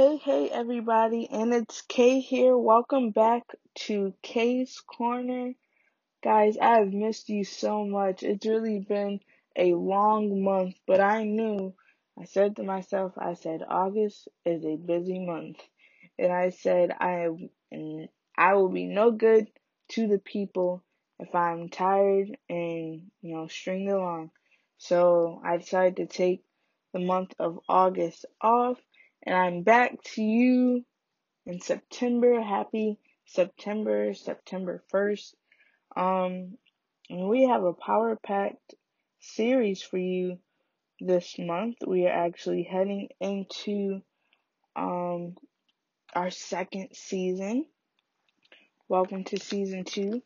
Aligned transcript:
Hey, 0.00 0.16
hey, 0.16 0.48
everybody, 0.48 1.28
and 1.30 1.52
it's 1.52 1.82
Kay 1.82 2.20
here. 2.20 2.56
Welcome 2.56 3.10
back 3.10 3.42
to 3.80 4.14
Kay's 4.22 4.80
Korner. 4.98 5.54
Guys, 6.24 6.56
I 6.56 6.78
have 6.78 6.90
missed 6.90 7.28
you 7.28 7.44
so 7.44 7.84
much. 7.84 8.22
It's 8.22 8.46
really 8.46 8.78
been 8.80 9.20
a 9.56 9.74
long 9.74 10.42
month, 10.42 10.76
but 10.86 11.02
I 11.02 11.24
knew, 11.24 11.74
I 12.18 12.24
said 12.24 12.56
to 12.56 12.62
myself, 12.62 13.12
I 13.18 13.34
said, 13.34 13.62
August 13.68 14.26
is 14.46 14.64
a 14.64 14.76
busy 14.76 15.18
month. 15.18 15.58
And 16.18 16.32
I 16.32 16.48
said, 16.48 16.92
I, 16.98 17.28
I 18.38 18.54
will 18.54 18.70
be 18.70 18.86
no 18.86 19.10
good 19.10 19.48
to 19.90 20.08
the 20.08 20.18
people 20.18 20.82
if 21.18 21.34
I'm 21.34 21.68
tired 21.68 22.38
and, 22.48 23.02
you 23.20 23.34
know, 23.34 23.48
stringed 23.48 23.90
along. 23.90 24.30
So 24.78 25.42
I 25.44 25.58
decided 25.58 25.96
to 25.98 26.06
take 26.06 26.42
the 26.94 27.00
month 27.00 27.34
of 27.38 27.60
August 27.68 28.24
off 28.40 28.78
and 29.22 29.36
I'm 29.36 29.62
back 29.62 30.02
to 30.14 30.22
you 30.22 30.84
in 31.44 31.60
September. 31.60 32.40
Happy 32.40 32.98
September, 33.26 34.14
September 34.14 34.82
1st. 34.92 35.34
Um, 35.94 36.56
and 37.10 37.28
we 37.28 37.46
have 37.46 37.62
a 37.64 37.74
power 37.74 38.16
packed 38.16 38.74
series 39.20 39.82
for 39.82 39.98
you 39.98 40.38
this 41.00 41.36
month. 41.38 41.76
We 41.86 42.06
are 42.06 42.26
actually 42.26 42.62
heading 42.62 43.08
into 43.20 44.00
um, 44.74 45.34
our 46.14 46.30
second 46.30 46.88
season. 46.94 47.66
Welcome 48.88 49.24
to 49.24 49.38
season 49.38 49.84
two 49.84 50.22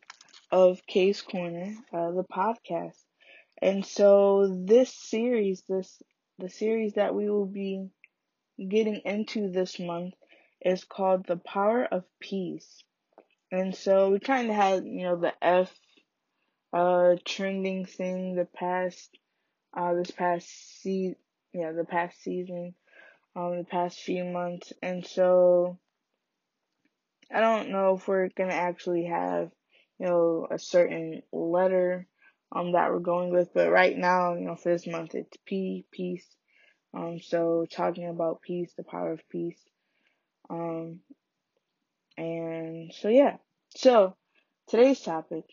of 0.51 0.79
Kay's 0.87 1.21
Korner, 1.21 1.75
uh, 1.93 2.11
the 2.11 2.25
podcast. 2.31 2.95
And 3.61 3.85
so 3.85 4.63
this 4.65 4.93
series, 4.93 5.63
this 5.67 6.01
the 6.37 6.49
series 6.49 6.93
that 6.93 7.15
we 7.15 7.29
will 7.29 7.45
be 7.45 7.89
getting 8.57 9.01
into 9.05 9.49
this 9.49 9.79
month 9.79 10.13
is 10.61 10.83
called 10.83 11.25
The 11.25 11.37
Power 11.37 11.85
of 11.85 12.03
Peace. 12.19 12.83
And 13.51 13.75
so 13.75 14.11
we 14.11 14.19
kind 14.19 14.49
of 14.49 14.55
had, 14.55 14.85
you 14.85 15.03
know, 15.03 15.15
the 15.17 15.33
F 15.41 15.73
uh 16.73 17.15
trending 17.23 17.85
thing 17.85 18.35
the 18.35 18.45
past 18.45 19.09
uh 19.77 19.93
this 19.93 20.11
past 20.11 20.47
se- 20.81 21.15
yeah, 21.53 21.71
the 21.71 21.85
past 21.85 22.21
season, 22.21 22.73
um 23.35 23.57
the 23.57 23.63
past 23.63 23.99
few 23.99 24.25
months. 24.25 24.73
And 24.81 25.05
so 25.05 25.79
I 27.33 27.39
don't 27.39 27.69
know 27.69 27.95
if 27.95 28.07
we're 28.07 28.29
going 28.29 28.49
to 28.49 28.55
actually 28.55 29.05
have, 29.05 29.51
you 29.99 30.07
know, 30.07 30.47
a 30.49 30.59
certain 30.59 31.21
letter 31.31 32.07
um 32.55 32.73
that 32.73 32.91
we're 32.91 32.99
going 32.99 33.31
with, 33.31 33.53
but 33.53 33.71
right 33.71 33.97
now, 33.97 34.33
you 34.33 34.41
know, 34.45 34.55
for 34.55 34.71
this 34.71 34.87
month 34.87 35.15
it's 35.15 35.37
P 35.45 35.85
peace 35.91 36.27
um, 36.95 37.19
so 37.19 37.65
talking 37.69 38.07
about 38.07 38.41
peace, 38.41 38.71
the 38.77 38.83
power 38.83 39.11
of 39.11 39.29
peace. 39.29 39.59
Um, 40.49 41.01
and 42.17 42.93
so 42.93 43.09
yeah. 43.09 43.37
So 43.75 44.15
today's 44.67 45.01
topic 45.01 45.43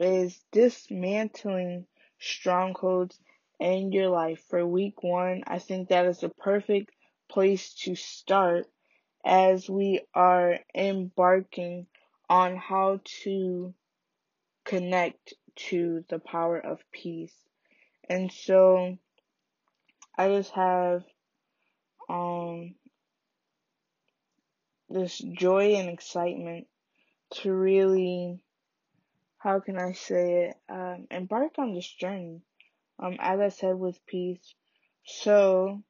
is 0.00 0.40
dismantling 0.52 1.86
strongholds 2.18 3.18
in 3.60 3.92
your 3.92 4.08
life 4.08 4.42
for 4.48 4.66
week 4.66 5.02
one. 5.02 5.44
I 5.46 5.58
think 5.58 5.88
that 5.88 6.06
is 6.06 6.20
the 6.20 6.30
perfect 6.30 6.90
place 7.28 7.74
to 7.84 7.94
start 7.94 8.66
as 9.24 9.68
we 9.68 10.00
are 10.14 10.58
embarking 10.74 11.86
on 12.28 12.56
how 12.56 13.00
to 13.22 13.74
connect 14.64 15.34
to 15.56 16.04
the 16.08 16.18
power 16.18 16.58
of 16.58 16.80
peace. 16.90 17.34
And 18.08 18.32
so 18.32 18.98
I 20.16 20.28
just 20.28 20.50
have 20.52 21.04
um 22.08 22.74
this 24.88 25.18
joy 25.18 25.74
and 25.74 25.88
excitement 25.88 26.66
to 27.30 27.52
really, 27.52 28.38
how 29.38 29.60
can 29.60 29.78
I 29.78 29.92
say 29.92 30.44
it, 30.44 30.56
um, 30.68 31.06
embark 31.10 31.58
on 31.58 31.74
this 31.74 31.88
journey. 31.88 32.42
Um, 32.98 33.16
as 33.18 33.40
I 33.40 33.48
said, 33.48 33.76
with 33.76 33.98
peace. 34.06 34.54
So, 35.04 35.82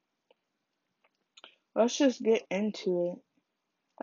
let's 1.75 1.97
just 1.97 2.21
get 2.21 2.43
into 2.49 3.13
it. 3.13 3.19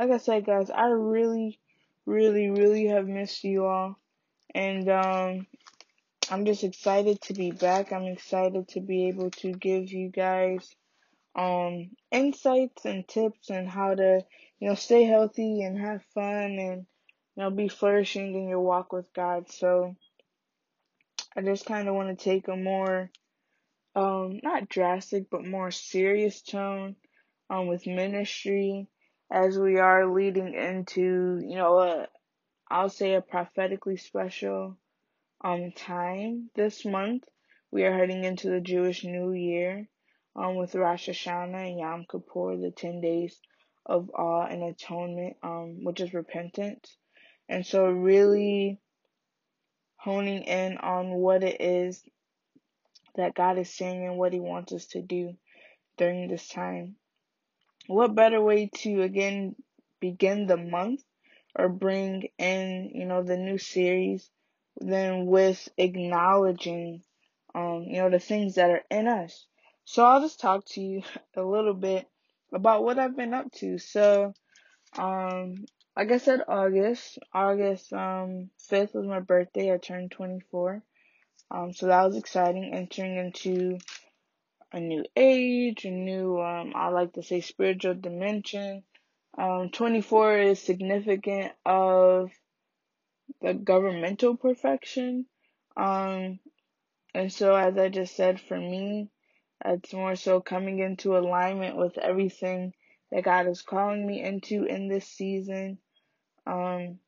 Like 0.00 0.10
I 0.12 0.18
said, 0.18 0.46
guys, 0.46 0.70
I 0.70 0.86
really, 0.86 1.58
really, 2.06 2.50
really 2.50 2.86
have 2.86 3.08
missed 3.08 3.42
you 3.42 3.66
all. 3.66 3.98
And, 4.54 4.88
um, 4.88 5.46
I'm 6.30 6.46
just 6.46 6.64
excited 6.64 7.20
to 7.22 7.34
be 7.34 7.50
back. 7.50 7.92
I'm 7.92 8.04
excited 8.04 8.68
to 8.68 8.80
be 8.80 9.08
able 9.08 9.30
to 9.42 9.52
give 9.52 9.92
you 9.92 10.08
guys 10.08 10.74
um 11.34 11.90
insights 12.10 12.84
and 12.84 13.08
tips 13.08 13.50
on 13.50 13.66
how 13.66 13.94
to 13.94 14.20
you 14.60 14.68
know 14.68 14.74
stay 14.74 15.04
healthy 15.04 15.62
and 15.62 15.78
have 15.78 16.02
fun 16.14 16.58
and 16.58 16.86
you 17.36 17.42
know 17.42 17.50
be 17.50 17.68
flourishing 17.68 18.34
in 18.34 18.48
your 18.48 18.60
walk 18.60 18.92
with 18.92 19.12
God. 19.14 19.50
So 19.50 19.96
I 21.36 21.42
just 21.42 21.66
kind 21.66 21.88
of 21.88 21.94
want 21.94 22.16
to 22.16 22.24
take 22.24 22.48
a 22.48 22.56
more 22.56 23.10
um 23.94 24.40
not 24.42 24.68
drastic 24.68 25.28
but 25.30 25.44
more 25.44 25.70
serious 25.70 26.40
tone 26.42 26.96
um 27.50 27.66
with 27.66 27.86
ministry 27.86 28.88
as 29.30 29.58
we 29.58 29.78
are 29.78 30.12
leading 30.12 30.54
into 30.54 31.40
you 31.42 31.56
know 31.56 32.06
I'll 32.70 32.88
say 32.88 33.14
a 33.14 33.20
prophetically 33.20 33.96
special 33.98 34.78
um 35.42 35.72
time 35.72 36.50
this 36.54 36.84
month. 36.84 37.24
We 37.70 37.84
are 37.84 37.96
heading 37.96 38.24
into 38.24 38.50
the 38.50 38.60
Jewish 38.60 39.04
New 39.04 39.32
Year 39.32 39.88
um 40.36 40.56
with 40.56 40.74
Rosh 40.74 41.08
Hashanah 41.08 41.70
and 41.70 41.78
Yom 41.78 42.06
Kippur, 42.10 42.56
the 42.56 42.70
ten 42.70 43.00
days 43.00 43.40
of 43.86 44.10
awe 44.14 44.46
and 44.46 44.62
atonement, 44.62 45.36
um, 45.42 45.84
which 45.84 46.00
is 46.00 46.14
repentance. 46.14 46.96
And 47.48 47.66
so 47.66 47.86
really 47.86 48.78
honing 49.96 50.42
in 50.44 50.78
on 50.78 51.10
what 51.10 51.42
it 51.44 51.60
is 51.60 52.02
that 53.16 53.34
God 53.34 53.58
is 53.58 53.74
saying 53.74 54.06
and 54.06 54.16
what 54.16 54.32
he 54.32 54.40
wants 54.40 54.72
us 54.72 54.86
to 54.88 55.02
do 55.02 55.34
during 55.96 56.28
this 56.28 56.48
time. 56.48 56.96
What 57.86 58.14
better 58.14 58.40
way 58.40 58.70
to 58.78 59.02
again 59.02 59.56
begin 60.00 60.46
the 60.46 60.56
month 60.56 61.02
or 61.56 61.68
bring 61.68 62.28
in, 62.38 62.90
you 62.94 63.06
know, 63.06 63.22
the 63.22 63.36
new 63.36 63.58
series 63.58 64.30
than 64.80 65.26
with 65.26 65.68
acknowledging, 65.76 67.02
um, 67.54 67.84
you 67.88 67.98
know, 67.98 68.10
the 68.10 68.18
things 68.18 68.56
that 68.56 68.70
are 68.70 68.82
in 68.90 69.06
us. 69.06 69.46
So 69.84 70.04
I'll 70.04 70.20
just 70.20 70.40
talk 70.40 70.64
to 70.70 70.80
you 70.80 71.02
a 71.36 71.42
little 71.42 71.74
bit 71.74 72.06
about 72.52 72.84
what 72.84 72.98
I've 72.98 73.16
been 73.16 73.34
up 73.34 73.50
to. 73.52 73.78
So, 73.78 74.34
um, 74.96 75.64
like 75.96 76.10
I 76.10 76.18
said, 76.18 76.42
August, 76.48 77.18
August, 77.32 77.92
um, 77.92 78.50
5th 78.70 78.94
was 78.94 79.06
my 79.06 79.20
birthday. 79.20 79.72
I 79.72 79.78
turned 79.78 80.10
24. 80.10 80.82
Um, 81.50 81.72
so 81.72 81.86
that 81.86 82.04
was 82.04 82.16
exciting 82.16 82.72
entering 82.72 83.18
into 83.18 83.78
a 84.72 84.80
new 84.80 85.04
age, 85.14 85.84
a 85.84 85.90
new, 85.90 86.40
um, 86.40 86.72
I 86.74 86.88
like 86.88 87.12
to 87.14 87.22
say 87.22 87.40
spiritual 87.42 87.94
dimension. 87.94 88.82
Um, 89.36 89.70
24 89.70 90.38
is 90.38 90.60
significant 90.62 91.52
of 91.64 92.30
the 93.40 93.54
governmental 93.54 94.36
perfection. 94.36 95.26
Um, 95.76 96.38
and 97.14 97.32
so 97.32 97.54
as 97.54 97.76
I 97.76 97.88
just 97.88 98.16
said, 98.16 98.40
for 98.40 98.56
me, 98.56 99.10
it's 99.64 99.92
more 99.92 100.16
so 100.16 100.40
coming 100.40 100.80
into 100.80 101.16
alignment 101.16 101.76
with 101.76 101.98
everything 101.98 102.72
that 103.10 103.24
God 103.24 103.46
is 103.46 103.62
calling 103.62 104.06
me 104.06 104.22
into 104.22 104.64
in 104.64 104.88
this 104.88 105.06
season. 105.06 105.78
Um, 106.46 106.98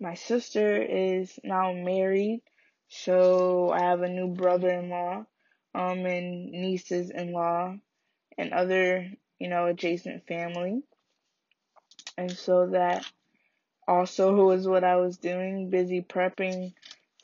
my 0.00 0.14
sister 0.14 0.82
is 0.82 1.38
now 1.44 1.72
married, 1.72 2.42
so 2.88 3.70
I 3.70 3.80
have 3.80 4.02
a 4.02 4.08
new 4.08 4.28
brother-in-law, 4.28 5.24
um, 5.74 6.06
and 6.06 6.50
nieces-in-law, 6.50 7.76
and 8.36 8.52
other, 8.52 9.10
you 9.38 9.48
know, 9.48 9.66
adjacent 9.66 10.26
family. 10.26 10.82
And 12.18 12.30
so 12.30 12.70
that 12.72 13.04
also 13.90 14.32
was 14.32 14.68
what 14.68 14.84
I 14.84 14.96
was 14.96 15.18
doing, 15.18 15.68
busy 15.68 16.00
prepping 16.00 16.74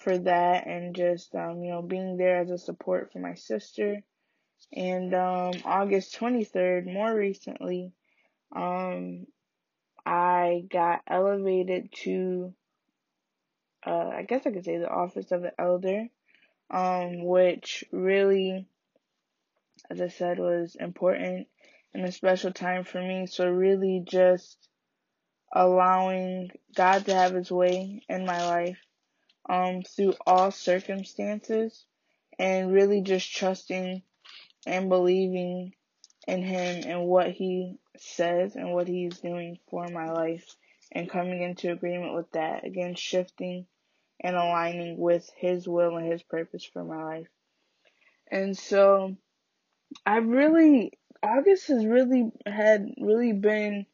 for 0.01 0.19
that 0.19 0.67
and 0.67 0.97
just, 0.97 1.33
um, 1.37 1.63
you 1.63 1.71
know, 1.71 1.81
being 1.81 2.17
there 2.17 2.41
as 2.41 2.51
a 2.51 2.59
support 2.59 3.13
for 3.13 3.21
my 3.21 3.35
sister. 3.35 4.03
And, 4.73 5.15
um, 5.15 5.53
August 5.65 6.19
23rd, 6.19 6.93
more 6.93 7.15
recently, 7.15 7.93
um, 8.55 9.29
I 10.05 10.65
got 10.69 11.03
elevated 11.07 11.93
to, 12.03 12.53
uh, 13.87 14.09
I 14.09 14.23
guess 14.25 14.45
I 14.45 14.51
could 14.51 14.65
say 14.65 14.79
the 14.79 14.91
office 14.91 15.31
of 15.31 15.43
the 15.43 15.53
elder, 15.61 16.09
um, 16.69 17.25
which 17.25 17.85
really, 17.93 18.67
as 19.89 20.01
I 20.01 20.09
said, 20.09 20.41
was 20.41 20.75
important 20.75 21.47
and 21.95 22.05
a 22.05 22.11
special 22.11 22.53
time 22.53 22.83
for 22.83 23.01
me. 23.01 23.27
So 23.27 23.49
really 23.49 24.03
just 24.05 24.69
allowing 25.57 26.51
God 26.75 27.07
to 27.07 27.15
have 27.15 27.35
his 27.35 27.51
way 27.51 28.03
in 28.09 28.27
my 28.27 28.47
life 28.47 28.79
um, 29.49 29.83
through 29.83 30.15
all 30.27 30.51
circumstances 30.51 31.85
and 32.39 32.73
really 32.73 33.01
just 33.01 33.35
trusting 33.35 34.03
and 34.67 34.89
believing 34.89 35.73
in 36.27 36.43
Him 36.43 36.83
and 36.87 37.07
what 37.07 37.31
He 37.31 37.77
says 37.97 38.57
and 38.57 38.73
what 38.73 38.89
He's 38.89 39.19
doing 39.21 39.59
for 39.71 39.89
my 39.89 40.11
life 40.11 40.45
and 40.93 41.09
coming 41.09 41.43
into 41.43 41.73
agreement 41.73 42.15
with 42.15 42.31
that. 42.33 42.67
Again, 42.67 42.95
shifting 42.95 43.67
and 44.21 44.37
aligning 44.37 44.99
with 44.99 45.31
His 45.37 45.67
will 45.67 45.97
and 45.97 46.11
His 46.11 46.23
purpose 46.23 46.65
for 46.65 46.85
my 46.85 47.03
life. 47.03 47.29
And 48.31 48.59
so 48.59 49.17
I 50.05 50.17
really, 50.17 50.93
August 51.23 51.69
has 51.69 51.87
really 51.87 52.31
had 52.45 52.87
really 53.01 53.33
been 53.33 53.87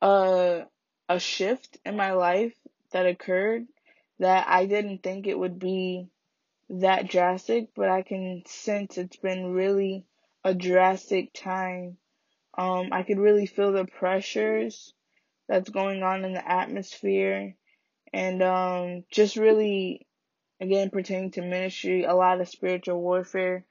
a, 0.00 0.62
a 1.08 1.18
shift 1.18 1.78
in 1.84 1.96
my 1.96 2.12
life 2.12 2.54
that 2.92 3.06
occurred 3.06 3.66
that 4.18 4.46
I 4.48 4.66
didn't 4.66 5.02
think 5.02 5.26
it 5.26 5.38
would 5.38 5.58
be 5.58 6.08
that 6.68 7.08
drastic, 7.08 7.68
but 7.74 7.88
I 7.88 8.02
can 8.02 8.42
sense 8.46 8.98
it's 8.98 9.16
been 9.16 9.52
really 9.52 10.04
a 10.44 10.54
drastic 10.54 11.32
time. 11.32 11.96
Um, 12.56 12.88
I 12.92 13.02
could 13.02 13.18
really 13.18 13.46
feel 13.46 13.72
the 13.72 13.84
pressures 13.84 14.92
that's 15.48 15.68
going 15.68 16.02
on 16.02 16.24
in 16.24 16.32
the 16.32 16.50
atmosphere 16.50 17.54
and 18.12 18.42
um, 18.42 19.04
just 19.10 19.36
really, 19.36 20.06
again, 20.60 20.90
pertaining 20.90 21.32
to 21.32 21.42
ministry, 21.42 22.04
a 22.04 22.14
lot 22.14 22.40
of 22.40 22.48
spiritual 22.48 23.00
warfare 23.00 23.64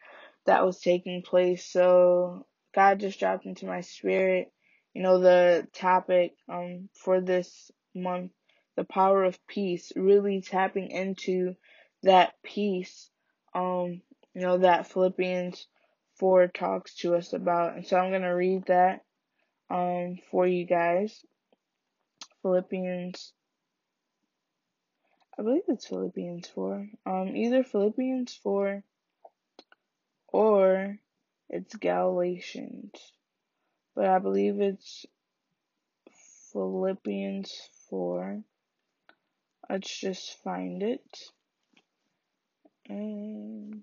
that 0.46 0.66
was 0.66 0.80
taking 0.80 1.24
place. 1.24 1.66
So 1.66 2.46
God 2.74 3.00
just 3.00 3.20
dropped 3.20 3.46
into 3.46 3.66
my 3.66 3.82
spirit, 3.82 4.52
you 4.96 5.04
know, 5.04 5.20
the 5.20 5.68
topic 5.74 6.34
um, 6.50 6.90
for 6.94 7.22
this 7.22 7.72
month, 7.94 8.32
the 8.76 8.84
power 8.84 9.24
of 9.24 9.46
peace, 9.48 9.92
really 9.96 10.42
tapping 10.42 10.90
into 10.90 11.56
that 12.04 12.34
peace, 12.44 13.10
um, 13.54 14.02
you 14.34 14.42
know, 14.42 14.58
that 14.58 14.88
Philippians 14.88 15.68
4 16.18 16.48
talks 16.48 16.96
to 16.96 17.16
us 17.16 17.34
about. 17.34 17.76
And 17.76 17.86
so 17.86 17.98
I'm 17.98 18.10
going 18.10 18.22
to 18.24 18.30
read 18.30 18.66
that 18.68 19.04
um, 19.70 20.18
for 20.32 20.48
you 20.48 20.66
guys. 20.66 21.24
Philippians 22.42 23.34
I 25.38 25.42
believe 25.42 25.64
it's 25.68 25.88
Philippians 25.88 26.48
4. 26.48 26.90
Um, 27.06 27.36
either 27.36 27.64
Philippians 27.64 28.34
4 28.42 28.84
or 30.30 30.98
it's 31.50 31.76
Galatians. 31.76 33.12
But 33.96 34.08
I 34.08 34.20
believe 34.20 34.60
it's 34.60 35.06
Philippians 36.52 37.52
4. 37.90 38.42
Let's 39.70 40.00
just 40.00 40.44
find 40.44 40.84
it. 40.84 41.20
And 42.88 43.82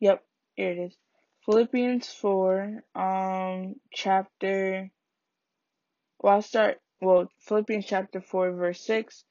yep, 0.00 0.24
here 0.54 0.70
it 0.70 0.78
is. 0.78 0.96
Philippians 1.44 2.08
4, 2.08 2.84
um, 2.94 3.76
chapter. 3.92 4.90
Well, 6.18 6.34
I'll 6.34 6.42
start 6.42 6.80
well, 7.00 7.28
Philippians 7.40 7.84
chapter 7.84 8.20
4, 8.20 8.52
verse 8.52 8.80
6. 8.80 9.24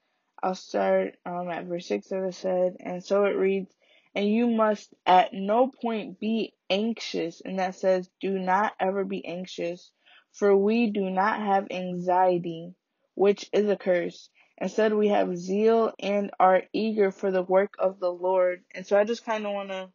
I'll 0.43 0.55
start 0.55 1.15
um, 1.25 1.49
at 1.49 1.65
verse 1.65 1.87
6, 1.87 2.11
as 2.11 2.23
I 2.23 2.29
said. 2.29 2.75
And 2.79 3.03
so 3.03 3.25
it 3.25 3.35
reads, 3.35 3.73
And 4.15 4.27
you 4.29 4.47
must 4.47 4.93
at 5.05 5.33
no 5.33 5.67
point 5.67 6.19
be 6.19 6.53
anxious. 6.69 7.41
And 7.41 7.59
that 7.59 7.75
says, 7.75 8.09
Do 8.21 8.39
not 8.39 8.73
ever 8.79 9.03
be 9.03 9.25
anxious, 9.25 9.91
for 10.31 10.55
we 10.55 10.89
do 10.89 11.09
not 11.09 11.39
have 11.39 11.67
anxiety, 11.69 12.73
which 13.13 13.49
is 13.51 13.69
a 13.69 13.75
curse. 13.75 14.29
Instead, 14.57 14.93
we 14.93 15.09
have 15.09 15.37
zeal 15.37 15.93
and 15.99 16.31
are 16.39 16.63
eager 16.71 17.11
for 17.11 17.29
the 17.29 17.43
work 17.43 17.73
of 17.77 17.99
the 17.99 18.11
Lord. 18.11 18.63
And 18.73 18.87
so 18.87 18.97
I 18.97 19.03
just 19.03 19.25
kind 19.25 19.45
of 19.45 19.53
want 19.53 19.69
to 19.69 19.89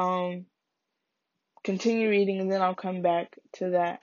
um, 0.00 0.46
continue 1.62 2.10
reading, 2.10 2.40
and 2.40 2.50
then 2.50 2.62
I'll 2.62 2.74
come 2.74 3.02
back 3.02 3.38
to 3.54 3.70
that. 3.70 4.00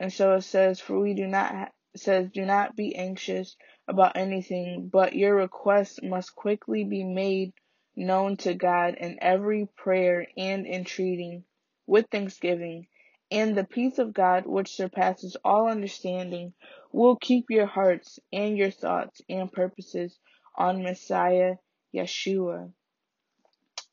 And 0.00 0.12
so 0.12 0.34
it 0.34 0.42
says, 0.42 0.80
For 0.80 0.98
we 0.98 1.14
do 1.14 1.28
not 1.28 1.70
says, 1.94 2.30
Do 2.32 2.44
not 2.44 2.74
be 2.74 2.96
anxious 2.96 3.56
about 3.86 4.16
anything, 4.16 4.88
but 4.92 5.14
your 5.14 5.36
requests 5.36 6.00
must 6.02 6.34
quickly 6.34 6.84
be 6.84 7.04
made 7.04 7.52
known 7.96 8.36
to 8.38 8.54
God 8.54 8.94
in 8.94 9.18
every 9.20 9.68
prayer 9.76 10.26
and 10.36 10.66
entreaty 10.66 11.42
with 11.86 12.06
thanksgiving. 12.10 12.86
And 13.30 13.56
the 13.56 13.64
peace 13.64 13.98
of 13.98 14.12
God, 14.12 14.46
which 14.46 14.76
surpasses 14.76 15.36
all 15.44 15.68
understanding, 15.68 16.52
will 16.92 17.16
keep 17.16 17.46
your 17.48 17.66
hearts 17.66 18.18
and 18.32 18.58
your 18.58 18.70
thoughts 18.70 19.22
and 19.28 19.50
purposes 19.50 20.18
on 20.54 20.82
Messiah 20.82 21.56
Yeshua. 21.94 22.70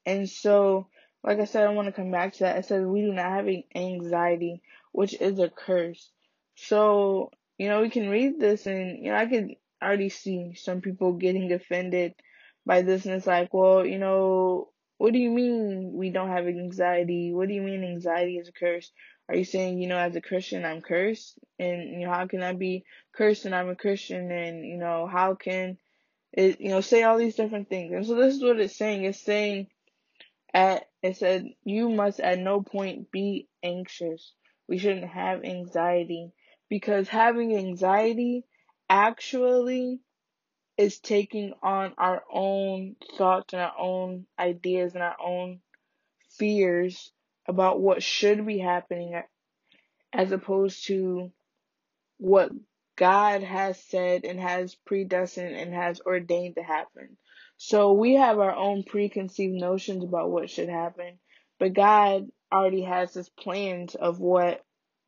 And 0.06 0.30
so, 0.30 0.88
like 1.24 1.40
I 1.40 1.46
said, 1.46 1.66
I 1.66 1.74
want 1.74 1.88
to 1.88 1.92
come 1.94 2.12
back 2.12 2.34
to 2.34 2.40
that. 2.40 2.57
It 2.57 2.66
says 2.66 2.86
we 2.86 3.01
do 3.01 3.13
not 3.13 3.31
have 3.31 3.48
anxiety, 3.75 4.62
which 4.92 5.19
is 5.19 5.40
a 5.40 5.50
curse. 5.50 6.12
So, 6.56 7.31
you 7.57 7.69
know, 7.69 7.81
we 7.81 7.90
can 7.90 8.10
read 8.10 8.40
this 8.40 8.66
and, 8.66 9.04
you 9.04 9.12
know, 9.12 9.18
I 9.18 9.25
could 9.25 9.56
already 9.81 10.10
see 10.10 10.54
some 10.56 10.81
people 10.81 11.13
getting 11.13 11.51
offended 11.51 12.16
by 12.69 12.83
this 12.83 13.06
and 13.06 13.16
it's 13.16 13.25
like, 13.25 13.51
well, 13.51 13.83
you 13.83 13.98
know, 13.98 14.69
what 15.00 15.12
do 15.12 15.18
you 15.18 15.31
mean 15.31 15.94
we 15.95 16.12
don't 16.12 16.30
have 16.30 16.45
anxiety? 16.45 17.33
What 17.33 17.48
do 17.48 17.56
you 17.56 17.63
mean 17.63 17.83
anxiety 17.83 18.38
is 18.38 18.48
a 18.48 18.51
curse? 18.51 18.92
Are 19.27 19.36
you 19.36 19.44
saying, 19.44 19.80
you 19.81 19.88
know, 19.88 19.98
as 19.98 20.16
a 20.16 20.21
Christian 20.21 20.63
I'm 20.63 20.81
cursed? 20.81 21.39
And, 21.57 21.89
you 21.89 22.06
know, 22.06 22.13
how 22.13 22.27
can 22.27 22.44
I 22.44 22.54
be 22.54 22.83
cursed 23.16 23.45
and 23.45 23.56
I'm 23.56 23.69
a 23.69 23.75
Christian? 23.75 24.31
And, 24.31 24.63
you 24.63 24.77
know, 24.77 25.07
how 25.12 25.33
can 25.33 25.80
it, 26.31 26.62
you 26.62 26.69
know, 26.69 26.81
say 26.81 27.01
all 27.01 27.18
these 27.18 27.36
different 27.36 27.69
things? 27.69 27.92
And 27.92 28.06
so 28.06 28.13
this 28.13 28.36
is 28.36 28.44
what 28.44 28.60
it's 28.60 28.77
saying. 28.77 29.04
It's 29.04 29.19
saying 29.19 29.65
at, 30.54 30.86
it 31.01 31.18
said, 31.18 31.48
you 31.63 31.89
must 31.89 32.19
at 32.19 32.38
no 32.38 32.62
point 32.62 33.10
be 33.12 33.48
anxious. 33.63 34.31
We 34.68 34.77
shouldn't 34.77 35.10
have 35.10 35.44
anxiety 35.44 36.33
because 36.69 37.07
having 37.07 37.57
anxiety 37.57 38.45
actually 38.88 40.01
is 40.80 40.98
taking 40.98 41.52
on 41.62 41.94
our 41.98 42.24
own 42.31 42.96
thoughts 43.18 43.52
and 43.52 43.62
our 43.62 43.78
own 43.78 44.26
ideas 44.40 44.94
and 44.94 45.04
our 45.04 45.18
own 45.22 45.60
fears 46.38 47.12
about 47.46 47.81
what 47.81 48.02
should 48.02 48.46
be 48.46 48.60
happening 48.60 49.22
as 50.14 50.31
opposed 50.31 50.88
to 50.88 51.34
what 52.18 52.50
God 52.96 53.44
has 53.44 53.78
said 53.78 54.24
and 54.24 54.40
has 54.40 54.74
predestined 54.86 55.54
and 55.54 55.74
has 55.74 56.00
ordained 56.00 56.56
to 56.56 56.64
happen. 56.64 57.18
So 57.58 57.92
we 57.92 58.16
have 58.16 58.40
our 58.40 58.56
own 58.56 58.84
preconceived 58.84 59.56
notions 59.56 60.06
about 60.06 60.30
what 60.30 60.50
should 60.50 60.70
happen, 60.70 61.20
but 61.60 61.74
God 61.74 62.30
already 62.54 62.84
has 62.84 63.13
his 63.13 63.27
plans 63.27 63.96
of 63.96 64.22
what 64.22 64.63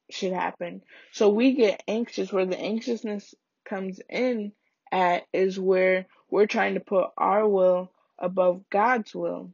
should 0.10 0.34
happen. 0.34 0.82
So 1.14 1.30
we 1.30 1.54
get 1.54 1.82
anxious 1.88 2.34
where 2.34 2.46
the 2.46 2.60
anxiousness 2.60 3.34
comes 3.64 4.02
in 4.10 4.52
at 4.92 5.24
is 5.34 5.60
where 5.60 6.08
we're 6.30 6.48
trying 6.48 6.76
to 6.76 6.80
put 6.80 7.10
our 7.18 7.48
will 7.48 7.92
above 8.20 8.64
God's 8.70 9.14
will. 9.16 9.52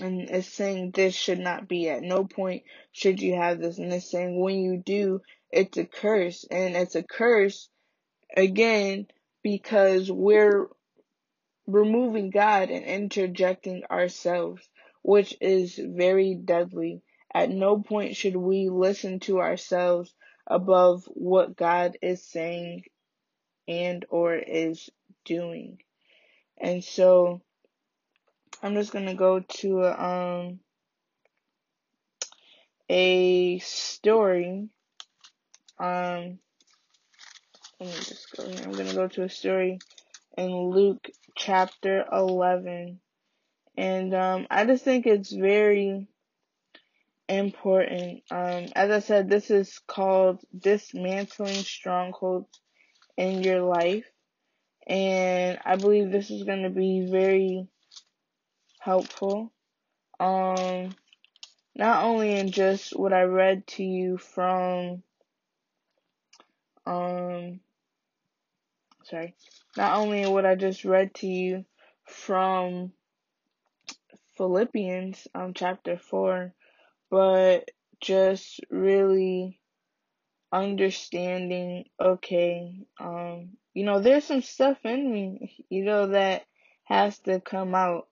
And 0.00 0.22
it's 0.30 0.48
saying 0.48 0.90
this 0.92 1.14
should 1.14 1.38
not 1.38 1.68
be 1.68 1.88
at 1.88 2.02
no 2.02 2.24
point 2.24 2.64
should 2.92 3.20
you 3.20 3.36
have 3.36 3.60
this. 3.60 3.78
And 3.78 3.92
it's 3.92 4.10
saying 4.10 4.38
when 4.40 4.58
you 4.58 4.82
do, 4.84 5.22
it's 5.50 5.78
a 5.78 5.84
curse. 5.86 6.44
And 6.50 6.76
it's 6.76 6.94
a 6.96 7.02
curse 7.02 7.68
again 8.36 9.06
because 9.42 10.10
we're 10.10 10.68
removing 11.66 12.30
God 12.30 12.70
and 12.70 12.84
interjecting 12.84 13.84
ourselves, 13.90 14.62
which 15.02 15.36
is 15.40 15.78
very 15.82 16.34
deadly. 16.34 17.02
At 17.34 17.50
no 17.50 17.80
point 17.80 18.16
should 18.16 18.36
we 18.36 18.68
listen 18.70 19.20
to 19.20 19.40
ourselves 19.40 20.14
above 20.46 21.04
what 21.06 21.56
God 21.56 21.98
is 22.02 22.22
saying 22.24 22.84
and 23.68 24.04
or 24.08 24.34
is 24.34 24.90
doing. 25.24 25.78
And 26.58 26.82
so 26.82 27.40
I'm 28.62 28.74
just 28.74 28.92
going 28.92 29.06
to 29.06 29.14
go 29.14 29.40
to 29.40 29.82
um 29.84 30.60
a 32.88 33.58
story 33.58 34.68
um 35.78 36.38
let 37.78 37.88
me 37.88 37.94
just 37.94 38.34
go 38.36 38.48
here. 38.48 38.62
I'm 38.64 38.72
going 38.72 38.86
to 38.86 38.94
go 38.94 39.08
to 39.08 39.24
a 39.24 39.28
story 39.28 39.78
in 40.38 40.70
Luke 40.70 41.10
chapter 41.36 42.06
11. 42.10 43.00
And 43.76 44.14
um 44.14 44.46
I 44.50 44.64
just 44.64 44.84
think 44.84 45.06
it's 45.06 45.32
very 45.32 46.06
important. 47.28 48.22
Um, 48.30 48.66
as 48.74 48.90
I 48.90 49.00
said, 49.00 49.28
this 49.28 49.50
is 49.50 49.80
called 49.86 50.40
dismantling 50.56 51.54
strongholds 51.54 52.48
in 53.16 53.42
your 53.42 53.62
life, 53.62 54.04
and 54.86 55.58
I 55.64 55.76
believe 55.76 56.10
this 56.10 56.30
is 56.30 56.44
going 56.44 56.62
to 56.62 56.70
be 56.70 57.06
very 57.10 57.66
helpful. 58.78 59.52
Um, 60.20 60.94
not 61.74 62.04
only 62.04 62.38
in 62.38 62.50
just 62.50 62.98
what 62.98 63.12
I 63.12 63.22
read 63.22 63.66
to 63.68 63.84
you 63.84 64.16
from, 64.16 65.02
um, 66.86 67.60
sorry, 69.04 69.34
not 69.76 69.98
only 69.98 70.22
in 70.22 70.30
what 70.30 70.46
I 70.46 70.54
just 70.54 70.84
read 70.84 71.14
to 71.16 71.26
you 71.26 71.64
from 72.04 72.92
Philippians, 74.36 75.26
um, 75.34 75.52
chapter 75.54 75.98
four, 75.98 76.54
but 77.10 77.70
just 78.00 78.60
really 78.70 79.58
understanding 80.56 81.84
okay 82.00 82.86
um 82.98 83.50
you 83.74 83.84
know 83.84 84.00
there's 84.00 84.24
some 84.24 84.40
stuff 84.40 84.78
in 84.84 85.12
me 85.12 85.54
you 85.68 85.84
know 85.84 86.06
that 86.08 86.44
has 86.84 87.18
to 87.18 87.40
come 87.40 87.74
out 87.74 88.08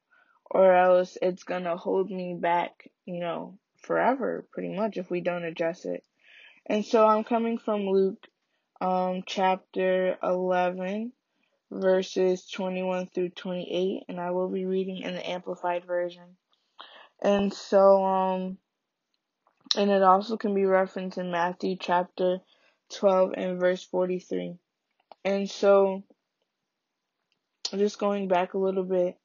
or 0.50 0.74
else 0.76 1.16
it's 1.22 1.44
gonna 1.44 1.74
hold 1.74 2.10
me 2.10 2.36
back 2.38 2.90
you 3.06 3.18
know 3.18 3.58
forever 3.78 4.46
pretty 4.52 4.74
much 4.76 4.98
if 4.98 5.10
we 5.10 5.20
don't 5.20 5.44
address 5.44 5.84
it. 5.86 6.04
And 6.66 6.84
so 6.84 7.06
i'm 7.06 7.24
coming 7.24 7.56
from 7.56 7.88
luke 7.88 8.26
um 8.80 9.22
chapter 9.26 10.18
11 10.22 11.12
verses 11.70 12.46
21 12.50 13.06
through 13.06 13.30
28 13.30 14.02
and 14.08 14.20
i 14.20 14.30
will 14.32 14.50
be 14.50 14.66
reading 14.66 14.98
in 14.98 15.14
the 15.14 15.30
amplified 15.30 15.84
version. 15.86 16.36
And 17.22 17.54
so 17.54 18.04
um 18.04 18.58
and 19.76 19.90
it 19.90 20.02
also 20.02 20.36
can 20.36 20.54
be 20.54 20.64
referenced 20.64 21.18
in 21.18 21.30
Matthew 21.30 21.76
chapter 21.80 22.38
12 22.94 23.34
and 23.36 23.60
verse 23.60 23.82
43. 23.84 24.56
And 25.24 25.50
so, 25.50 26.04
just 27.70 27.98
going 27.98 28.28
back 28.28 28.54
a 28.54 28.58
little 28.58 28.84
bit, 28.84 29.16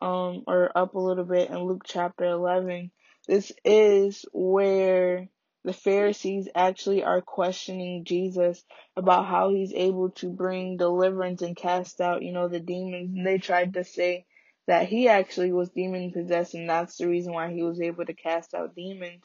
um, 0.00 0.44
or 0.46 0.76
up 0.76 0.94
a 0.94 0.98
little 0.98 1.24
bit 1.24 1.50
in 1.50 1.58
Luke 1.58 1.84
chapter 1.86 2.24
11, 2.24 2.90
this 3.28 3.52
is 3.64 4.24
where 4.32 5.28
the 5.64 5.72
Pharisees 5.72 6.48
actually 6.54 7.04
are 7.04 7.20
questioning 7.20 8.04
Jesus 8.04 8.64
about 8.96 9.26
how 9.26 9.50
he's 9.50 9.72
able 9.72 10.10
to 10.10 10.28
bring 10.28 10.76
deliverance 10.76 11.42
and 11.42 11.56
cast 11.56 12.00
out, 12.00 12.22
you 12.22 12.32
know, 12.32 12.48
the 12.48 12.58
demons. 12.58 13.14
And 13.14 13.26
they 13.26 13.38
tried 13.38 13.74
to 13.74 13.84
say 13.84 14.26
that 14.66 14.88
he 14.88 15.08
actually 15.08 15.52
was 15.52 15.70
demon 15.70 16.12
possessed 16.12 16.54
and 16.54 16.68
that's 16.68 16.96
the 16.96 17.08
reason 17.08 17.32
why 17.32 17.52
he 17.52 17.62
was 17.62 17.80
able 17.80 18.04
to 18.04 18.14
cast 18.14 18.54
out 18.54 18.74
demons. 18.74 19.22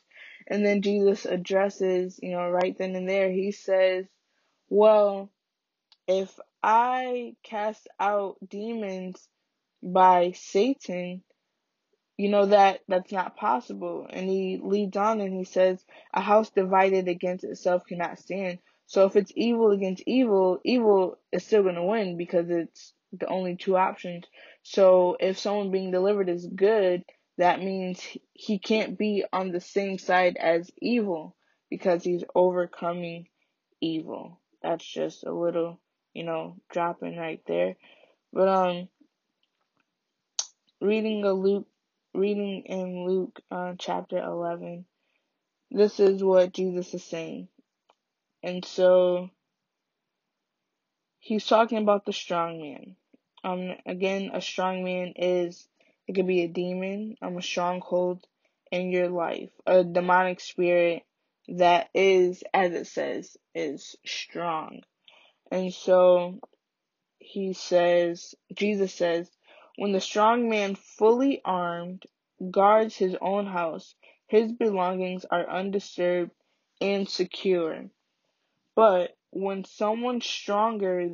And 0.48 0.66
then 0.66 0.82
Jesus 0.82 1.25
addresses, 1.25 2.20
you 2.22 2.32
know, 2.32 2.50
right 2.50 2.77
then 2.77 2.96
and 2.96 3.08
there, 3.08 3.32
he 3.32 3.51
says, 3.51 4.06
well, 4.70 5.30
if 6.08 6.39
I 6.63 7.36
cast 7.44 7.88
out 8.00 8.38
demons 8.48 9.27
by 9.84 10.32
Satan, 10.36 11.24
you 12.18 12.30
know 12.30 12.48
that 12.48 12.80
that's 12.88 13.12
not 13.12 13.38
possible. 13.38 14.08
And 14.10 14.30
he 14.30 14.60
leads 14.62 14.98
on 14.98 15.22
and 15.22 15.34
he 15.34 15.44
says, 15.44 15.84
a 16.13 16.22
house 16.22 16.50
divided 16.50 17.08
against 17.08 17.44
itself 17.44 17.84
cannot 17.88 18.20
stand. 18.20 18.60
So 18.88 19.06
if 19.06 19.16
it's 19.16 19.34
evil 19.36 19.72
against 19.72 20.04
evil, 20.08 20.60
evil 20.63 21.20
is 21.32 21.46
still 21.46 21.63
going 21.63 21.75
to 21.75 21.84
win 21.84 22.18
because 22.18 22.50
it's 22.50 22.94
the 23.12 23.27
only 23.27 23.56
two 23.56 23.77
options. 23.77 24.25
So 24.63 25.18
if 25.20 25.38
someone 25.38 25.72
being 25.72 25.92
delivered 25.92 26.30
is 26.30 26.48
good, 26.48 27.04
that 27.38 27.60
means 27.62 28.01
he 28.34 28.60
can't 28.60 28.98
be 28.98 29.24
on 29.32 29.51
the 29.51 29.62
same 29.62 29.98
side 29.98 30.38
as 30.38 30.72
evil 30.82 31.36
because 31.70 32.03
he's 32.03 32.24
overcoming 32.36 33.27
evil. 33.82 34.39
That's 34.63 34.86
just 34.86 35.24
a 35.24 35.32
little, 35.34 35.79
you 36.13 36.24
know, 36.24 36.58
dropping 36.72 37.17
right 37.17 37.41
there. 37.48 37.75
But 38.34 38.48
um 38.48 38.89
reading 40.82 41.24
a 41.24 41.34
Luke 41.34 41.67
reading 42.13 42.63
in 42.65 43.06
Luke 43.06 43.39
uh, 43.51 43.74
chapter 43.77 44.17
11, 44.17 44.86
this 45.70 46.00
is 46.00 46.24
what 46.24 46.53
Jesus 46.53 46.94
is 46.94 47.03
saying. 47.03 47.48
And 48.41 48.65
so 48.65 49.29
he's 51.20 51.46
talking 51.46 51.77
about 51.79 52.06
the 52.06 52.13
strong 52.13 52.60
man. 52.60 52.96
Um, 53.44 53.75
again, 53.86 54.32
a 54.34 54.41
strong 54.41 54.84
man 54.84 55.13
is, 55.15 55.67
it 56.08 56.16
could 56.16 56.28
be 56.28 56.44
a 56.44 56.48
demon, 56.48 57.18
um, 57.22 57.38
a 57.38 57.42
stronghold 57.42 58.26
in 58.72 58.92
your 58.92 59.10
life, 59.10 59.50
a 59.66 59.84
demonic 59.84 60.40
spirit 60.40 61.04
that 61.50 61.90
is, 61.94 62.44
as 62.54 62.74
it 62.74 62.88
says, 62.88 63.38
is 63.54 63.96
strong. 64.06 64.82
And 65.52 65.74
so 65.74 66.40
he 67.20 67.54
says, 67.54 68.36
Jesus 68.54 68.94
says, 68.94 69.30
when 69.78 69.92
the 69.92 70.02
strong 70.02 70.50
man 70.50 70.76
fully 70.76 71.42
armed 71.44 72.04
guards 72.52 72.96
his 72.96 73.16
own 73.22 73.46
house, 73.46 73.96
his 74.28 74.52
belongings 74.52 75.26
are 75.26 75.50
undisturbed 75.50 76.32
and 76.82 77.08
secure. 77.08 77.86
But 78.76 79.16
when 79.32 79.66
someone 79.66 80.22
stronger 80.22 81.10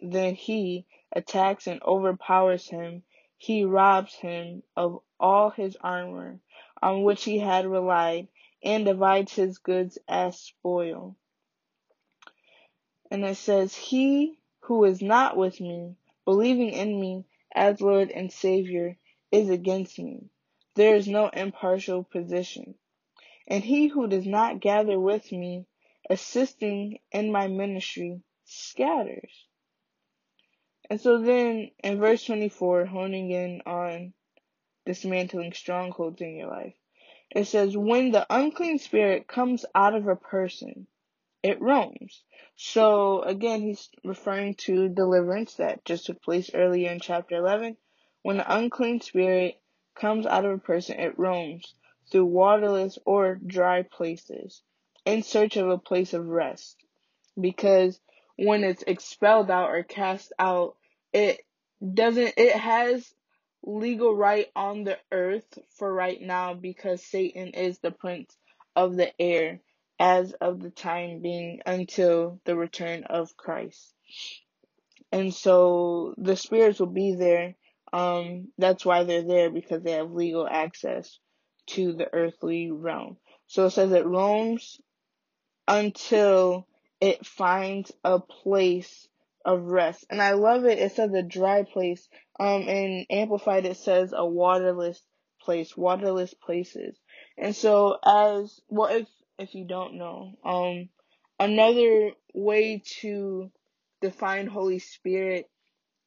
than 0.00 0.34
he 0.34 0.86
attacks 1.12 1.66
and 1.66 1.82
overpowers 1.82 2.68
him, 2.68 3.02
he 3.38 3.64
robs 3.64 4.14
him 4.14 4.62
of 4.76 5.02
all 5.20 5.50
his 5.50 5.76
armor 5.80 6.40
on 6.82 7.02
which 7.02 7.24
he 7.24 7.38
had 7.38 7.66
relied 7.66 8.28
and 8.62 8.84
divides 8.84 9.34
his 9.34 9.58
goods 9.58 9.98
as 10.08 10.38
spoil. 10.40 11.16
And 13.10 13.24
it 13.24 13.36
says, 13.36 13.74
He 13.74 14.38
who 14.60 14.84
is 14.84 15.00
not 15.00 15.36
with 15.36 15.60
me, 15.60 15.94
believing 16.24 16.70
in 16.70 17.00
me 17.00 17.24
as 17.54 17.80
Lord 17.80 18.10
and 18.10 18.32
Savior, 18.32 18.96
is 19.30 19.48
against 19.48 19.98
me. 19.98 20.30
There 20.74 20.96
is 20.96 21.06
no 21.06 21.28
impartial 21.28 22.04
position. 22.04 22.74
And 23.46 23.62
he 23.62 23.86
who 23.86 24.08
does 24.08 24.26
not 24.26 24.60
gather 24.60 24.98
with 24.98 25.30
me, 25.30 25.66
assisting 26.10 26.98
in 27.12 27.30
my 27.30 27.46
ministry, 27.46 28.20
scatters. 28.44 29.46
And 30.88 31.00
so 31.00 31.18
then 31.18 31.70
in 31.82 31.98
verse 31.98 32.24
24, 32.24 32.86
honing 32.86 33.30
in 33.30 33.62
on 33.66 34.12
dismantling 34.84 35.52
strongholds 35.52 36.20
in 36.20 36.36
your 36.36 36.48
life, 36.48 36.74
it 37.30 37.46
says, 37.46 37.76
When 37.76 38.12
the 38.12 38.26
unclean 38.30 38.78
spirit 38.78 39.26
comes 39.26 39.64
out 39.74 39.94
of 39.94 40.06
a 40.06 40.16
person, 40.16 40.86
it 41.42 41.60
roams. 41.60 42.22
So 42.56 43.22
again, 43.22 43.62
he's 43.62 43.88
referring 44.04 44.54
to 44.66 44.88
deliverance 44.88 45.54
that 45.54 45.84
just 45.84 46.06
took 46.06 46.22
place 46.22 46.50
earlier 46.54 46.90
in 46.90 47.00
chapter 47.00 47.36
11. 47.36 47.76
When 48.22 48.38
the 48.38 48.56
unclean 48.56 49.00
spirit 49.00 49.60
comes 49.94 50.26
out 50.26 50.44
of 50.44 50.52
a 50.52 50.58
person, 50.58 51.00
it 51.00 51.18
roams 51.18 51.74
through 52.10 52.26
waterless 52.26 52.98
or 53.04 53.34
dry 53.34 53.82
places 53.82 54.62
in 55.04 55.22
search 55.22 55.56
of 55.56 55.68
a 55.68 55.78
place 55.78 56.14
of 56.14 56.26
rest. 56.26 56.76
Because 57.40 58.00
when 58.36 58.64
it's 58.64 58.84
expelled 58.86 59.50
out 59.50 59.70
or 59.70 59.82
cast 59.82 60.32
out, 60.38 60.76
it 61.12 61.40
doesn't, 61.94 62.34
it 62.36 62.54
has 62.54 63.12
legal 63.62 64.14
right 64.14 64.46
on 64.54 64.84
the 64.84 64.98
earth 65.10 65.58
for 65.76 65.92
right 65.92 66.20
now 66.20 66.54
because 66.54 67.02
Satan 67.02 67.48
is 67.48 67.78
the 67.78 67.90
prince 67.90 68.36
of 68.74 68.96
the 68.96 69.10
air 69.20 69.60
as 69.98 70.32
of 70.34 70.60
the 70.60 70.70
time 70.70 71.20
being 71.20 71.60
until 71.66 72.40
the 72.44 72.56
return 72.56 73.04
of 73.04 73.36
Christ. 73.36 73.94
And 75.10 75.34
so 75.34 76.14
the 76.18 76.36
spirits 76.36 76.78
will 76.78 76.86
be 76.86 77.14
there. 77.14 77.54
Um, 77.92 78.48
that's 78.58 78.84
why 78.84 79.04
they're 79.04 79.22
there 79.26 79.50
because 79.50 79.82
they 79.82 79.92
have 79.92 80.10
legal 80.10 80.46
access 80.46 81.18
to 81.68 81.94
the 81.94 82.12
earthly 82.12 82.70
realm. 82.70 83.16
So 83.46 83.66
it 83.66 83.70
says 83.70 83.92
it 83.92 84.04
roams 84.04 84.80
until 85.66 86.66
it 87.00 87.26
finds 87.26 87.92
a 88.04 88.18
place 88.18 89.08
of 89.44 89.62
rest. 89.62 90.04
And 90.10 90.20
I 90.20 90.32
love 90.32 90.64
it. 90.64 90.78
It 90.78 90.92
says 90.92 91.12
a 91.12 91.22
dry 91.22 91.62
place. 91.62 92.08
Um, 92.38 92.68
and 92.68 93.06
amplified 93.10 93.64
it 93.64 93.76
says 93.76 94.12
a 94.14 94.26
waterless 94.26 95.00
place, 95.40 95.76
waterless 95.76 96.34
places. 96.34 96.98
And 97.38 97.54
so 97.54 97.98
as, 98.04 98.60
well, 98.68 98.94
if, 98.94 99.08
if 99.38 99.54
you 99.54 99.66
don't 99.66 99.98
know, 99.98 100.32
um, 100.44 100.88
another 101.38 102.10
way 102.34 102.82
to 103.00 103.50
define 104.00 104.46
Holy 104.46 104.78
Spirit 104.78 105.48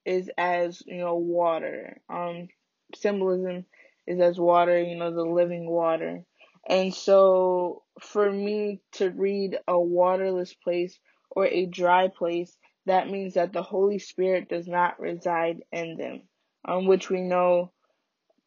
is 0.06 0.30
as, 0.38 0.82
you 0.86 0.98
know, 0.98 1.16
water. 1.16 2.02
Um, 2.10 2.50
symbolism 2.96 3.66
is 4.08 4.20
as 4.20 4.40
water, 4.40 4.82
you 4.82 4.98
know, 4.98 5.14
the 5.14 5.24
living 5.24 5.70
water. 5.70 6.24
And 6.68 6.94
so 6.94 7.84
for 8.02 8.32
me 8.32 8.82
to 8.94 9.10
read 9.10 9.58
a 9.68 9.80
waterless 9.80 10.54
place 10.54 11.00
or 11.32 11.46
a 11.46 11.66
dry 11.66 12.08
place, 12.08 12.56
that 12.86 13.10
means 13.10 13.36
that 13.36 13.54
the 13.54 13.64
Holy 13.64 14.00
Spirit 14.00 14.50
does 14.50 14.68
not 14.68 15.00
reside 15.00 15.64
in 15.72 15.98
them. 15.98 16.24
Um, 16.66 16.88
which 16.88 17.10
we 17.10 17.22
know 17.22 17.72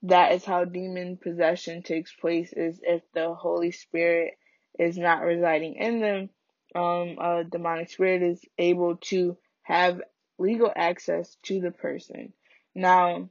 that 0.03 0.33
is 0.33 0.45
how 0.45 0.65
demon 0.65 1.17
possession 1.17 1.83
takes 1.83 2.13
place 2.13 2.53
is 2.53 2.81
if 2.83 3.03
the 3.15 3.35
Holy 3.35 3.71
Spirit 3.71 4.35
is 4.79 4.99
not 4.99 5.23
residing 5.23 5.77
in 5.77 6.01
them, 6.01 6.31
um, 6.75 7.19
a 7.21 7.45
demonic 7.45 7.91
spirit 7.91 8.23
is 8.23 8.45
able 8.59 8.97
to 8.97 9.37
have 9.63 10.01
legal 10.39 10.73
access 10.75 11.37
to 11.45 11.61
the 11.61 11.71
person. 11.71 12.33
Now, 12.75 13.31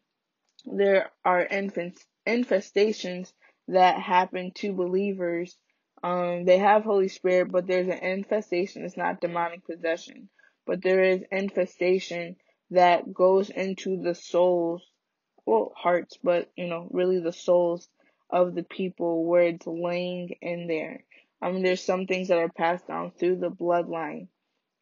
there 0.66 1.12
are 1.26 1.46
infants, 1.46 2.06
infestations 2.28 3.34
that 3.72 4.00
happen 4.00 4.52
to 4.56 4.74
believers. 4.74 5.58
Um, 6.04 6.46
they 6.46 6.58
have 6.58 6.84
Holy 6.84 7.08
Spirit, 7.08 7.52
but 7.52 7.68
there's 7.68 7.88
an 7.88 8.00
infestation. 8.00 8.84
It's 8.86 8.98
not 8.98 9.22
demonic 9.22 9.66
possession, 9.66 10.30
but 10.66 10.82
there 10.82 11.04
is 11.04 11.24
infestation 11.32 12.36
that 12.72 13.14
goes 13.14 13.50
into 13.50 14.02
the 14.02 14.16
souls, 14.16 14.84
well, 15.46 15.74
hearts, 15.76 16.18
but 16.24 16.50
you 16.56 16.68
know, 16.68 16.88
really 16.92 17.20
the 17.20 17.34
souls 17.34 17.88
of 18.30 18.56
the 18.56 18.64
people 18.64 19.26
where 19.26 19.44
it's 19.44 19.68
laying 19.68 20.30
in 20.42 20.68
there. 20.68 21.04
I 21.42 21.52
mean, 21.52 21.64
there's 21.64 21.84
some 21.84 22.06
things 22.06 22.30
that 22.30 22.38
are 22.38 22.50
passed 22.50 22.88
down 22.88 23.12
through 23.12 23.38
the 23.38 23.50
bloodline. 23.50 24.28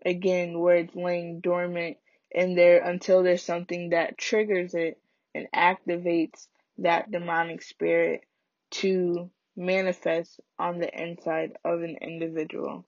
Again, 0.05 0.59
where 0.59 0.77
it's 0.77 0.95
laying 0.95 1.41
dormant 1.41 1.97
in 2.31 2.55
there 2.55 2.81
until 2.81 3.23
there's 3.23 3.43
something 3.43 3.89
that 3.89 4.17
triggers 4.17 4.73
it 4.73 4.99
and 5.33 5.47
activates 5.53 6.47
that 6.77 7.11
demonic 7.11 7.61
spirit 7.61 8.21
to 8.71 9.29
manifest 9.55 10.39
on 10.57 10.79
the 10.79 10.89
inside 11.01 11.53
of 11.65 11.81
an 11.81 11.97
individual. 12.01 12.85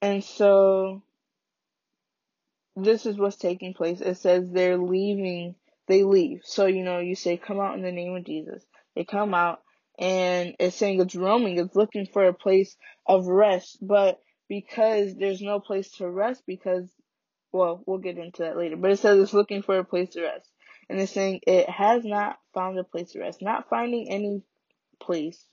And 0.00 0.22
so 0.22 1.02
this 2.76 3.06
is 3.06 3.16
what's 3.16 3.36
taking 3.36 3.74
place. 3.74 4.00
It 4.00 4.16
says 4.16 4.50
they're 4.50 4.78
leaving, 4.78 5.54
they 5.88 6.02
leave. 6.02 6.40
So, 6.44 6.66
you 6.66 6.84
know, 6.84 6.98
you 6.98 7.14
say, 7.14 7.36
come 7.36 7.60
out 7.60 7.76
in 7.76 7.82
the 7.82 7.92
name 7.92 8.14
of 8.14 8.24
Jesus. 8.24 8.64
They 8.94 9.04
come 9.04 9.34
out 9.34 9.60
and 9.98 10.54
it's 10.58 10.76
saying 10.76 11.00
it's 11.00 11.14
roaming, 11.14 11.58
it's 11.58 11.76
looking 11.76 12.06
for 12.06 12.26
a 12.26 12.34
place 12.34 12.76
of 13.06 13.26
rest. 13.26 13.78
But 13.80 14.20
because 14.48 15.14
there's 15.14 15.40
no 15.40 15.60
place 15.60 15.90
to 15.92 16.08
rest, 16.08 16.42
because, 16.46 16.88
well, 17.52 17.82
we'll 17.86 17.98
get 17.98 18.18
into 18.18 18.42
that 18.42 18.56
later, 18.56 18.76
but 18.76 18.90
it 18.90 18.98
says 18.98 19.18
it's 19.18 19.32
looking 19.32 19.62
for 19.62 19.78
a 19.78 19.84
place 19.84 20.10
to 20.10 20.22
rest. 20.22 20.48
And 20.88 21.00
it's 21.00 21.12
saying 21.12 21.40
it 21.46 21.68
has 21.68 22.04
not 22.04 22.36
found 22.54 22.78
a 22.78 22.84
place 22.84 23.12
to 23.12 23.20
rest, 23.20 23.42
not 23.42 23.68
finding 23.68 24.08
any 24.08 24.42
place. 25.00 25.44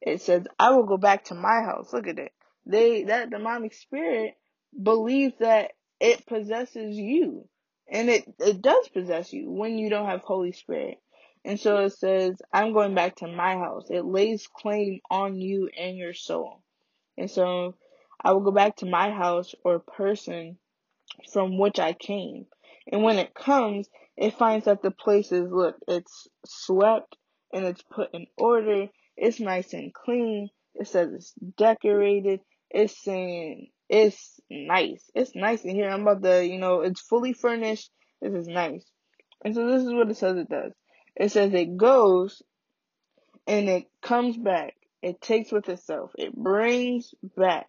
It 0.00 0.20
says, 0.20 0.44
I 0.58 0.70
will 0.70 0.84
go 0.84 0.96
back 0.96 1.24
to 1.26 1.34
my 1.34 1.62
house. 1.62 1.92
Look 1.92 2.08
at 2.08 2.18
it. 2.18 2.32
They, 2.66 3.04
that 3.04 3.30
demonic 3.30 3.74
spirit 3.74 4.34
believes 4.80 5.34
that 5.40 5.72
it 6.00 6.26
possesses 6.26 6.96
you. 6.96 7.48
And 7.90 8.08
it, 8.08 8.24
it 8.38 8.62
does 8.62 8.88
possess 8.88 9.32
you 9.32 9.50
when 9.50 9.78
you 9.78 9.90
don't 9.90 10.08
have 10.08 10.22
Holy 10.22 10.52
Spirit. 10.52 10.98
And 11.44 11.58
so 11.58 11.78
it 11.78 11.90
says, 11.90 12.40
I'm 12.52 12.72
going 12.72 12.94
back 12.94 13.16
to 13.16 13.26
my 13.26 13.56
house. 13.56 13.88
It 13.90 14.04
lays 14.04 14.46
claim 14.46 15.00
on 15.10 15.40
you 15.40 15.68
and 15.76 15.96
your 15.96 16.14
soul. 16.14 16.62
And 17.18 17.30
so 17.30 17.74
I 18.22 18.32
will 18.32 18.40
go 18.40 18.52
back 18.52 18.76
to 18.76 18.86
my 18.86 19.10
house 19.10 19.54
or 19.64 19.80
person 19.80 20.56
from 21.32 21.58
which 21.58 21.78
I 21.78 21.92
came. 21.92 22.46
And 22.90 23.02
when 23.02 23.18
it 23.18 23.34
comes, 23.34 23.88
it 24.22 24.38
finds 24.38 24.66
that 24.66 24.82
the 24.82 24.92
place 24.92 25.32
is, 25.32 25.50
look, 25.50 25.74
it's 25.88 26.28
swept 26.46 27.16
and 27.52 27.64
it's 27.64 27.82
put 27.82 28.14
in 28.14 28.26
order. 28.38 28.86
It's 29.16 29.40
nice 29.40 29.72
and 29.72 29.92
clean. 29.92 30.48
It 30.76 30.86
says 30.86 31.08
it's 31.12 31.34
decorated. 31.58 32.38
It's 32.70 33.02
saying 33.02 33.70
it's 33.88 34.38
nice. 34.48 35.10
It's 35.16 35.34
nice 35.34 35.64
in 35.64 35.74
here. 35.74 35.90
I'm 35.90 36.02
about 36.02 36.22
to, 36.22 36.46
you 36.46 36.58
know, 36.58 36.82
it's 36.82 37.00
fully 37.00 37.32
furnished. 37.32 37.90
This 38.20 38.32
is 38.32 38.46
nice. 38.46 38.84
And 39.44 39.56
so 39.56 39.66
this 39.66 39.82
is 39.82 39.92
what 39.92 40.08
it 40.08 40.16
says 40.16 40.36
it 40.36 40.48
does. 40.48 40.72
It 41.16 41.32
says 41.32 41.52
it 41.52 41.76
goes 41.76 42.42
and 43.48 43.68
it 43.68 43.86
comes 44.02 44.36
back. 44.36 44.74
It 45.02 45.20
takes 45.20 45.50
with 45.50 45.68
itself. 45.68 46.12
It 46.16 46.32
brings 46.32 47.12
back 47.36 47.66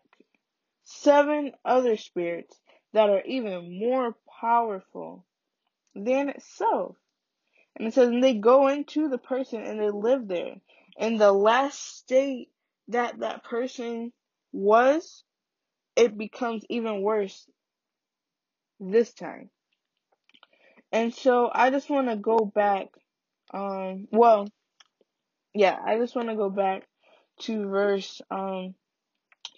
seven 0.84 1.54
other 1.66 1.98
spirits 1.98 2.56
that 2.94 3.10
are 3.10 3.24
even 3.26 3.80
more 3.80 4.16
powerful 4.40 5.26
than 5.96 6.30
itself. 6.30 6.96
And 7.76 7.88
it 7.88 7.94
says, 7.94 8.10
and 8.10 8.24
they 8.24 8.36
go 8.36 8.68
into 8.68 9.10
the 9.10 9.18
person 9.18 9.64
and 9.64 9.80
they 9.80 9.90
live 9.90 10.28
there. 10.28 10.56
And 10.98 11.20
the 11.20 11.32
last 11.32 11.98
state 11.98 12.50
that 12.90 13.20
that 13.20 13.44
person 13.44 14.14
was, 14.52 15.24
it 15.96 16.18
becomes 16.18 16.64
even 16.70 17.02
worse 17.02 17.48
this 18.80 19.14
time. 19.14 19.50
And 20.92 21.14
so 21.14 21.50
I 21.52 21.72
just 21.72 21.90
want 21.90 22.10
to 22.10 22.16
go 22.16 22.40
back. 22.40 22.88
Um, 23.54 24.08
well, 24.12 24.48
yeah, 25.54 25.78
I 25.84 25.98
just 25.98 26.16
want 26.16 26.30
to 26.30 26.36
go 26.36 26.50
back 26.50 26.84
to 27.42 27.68
verse 27.68 28.22
um 28.30 28.76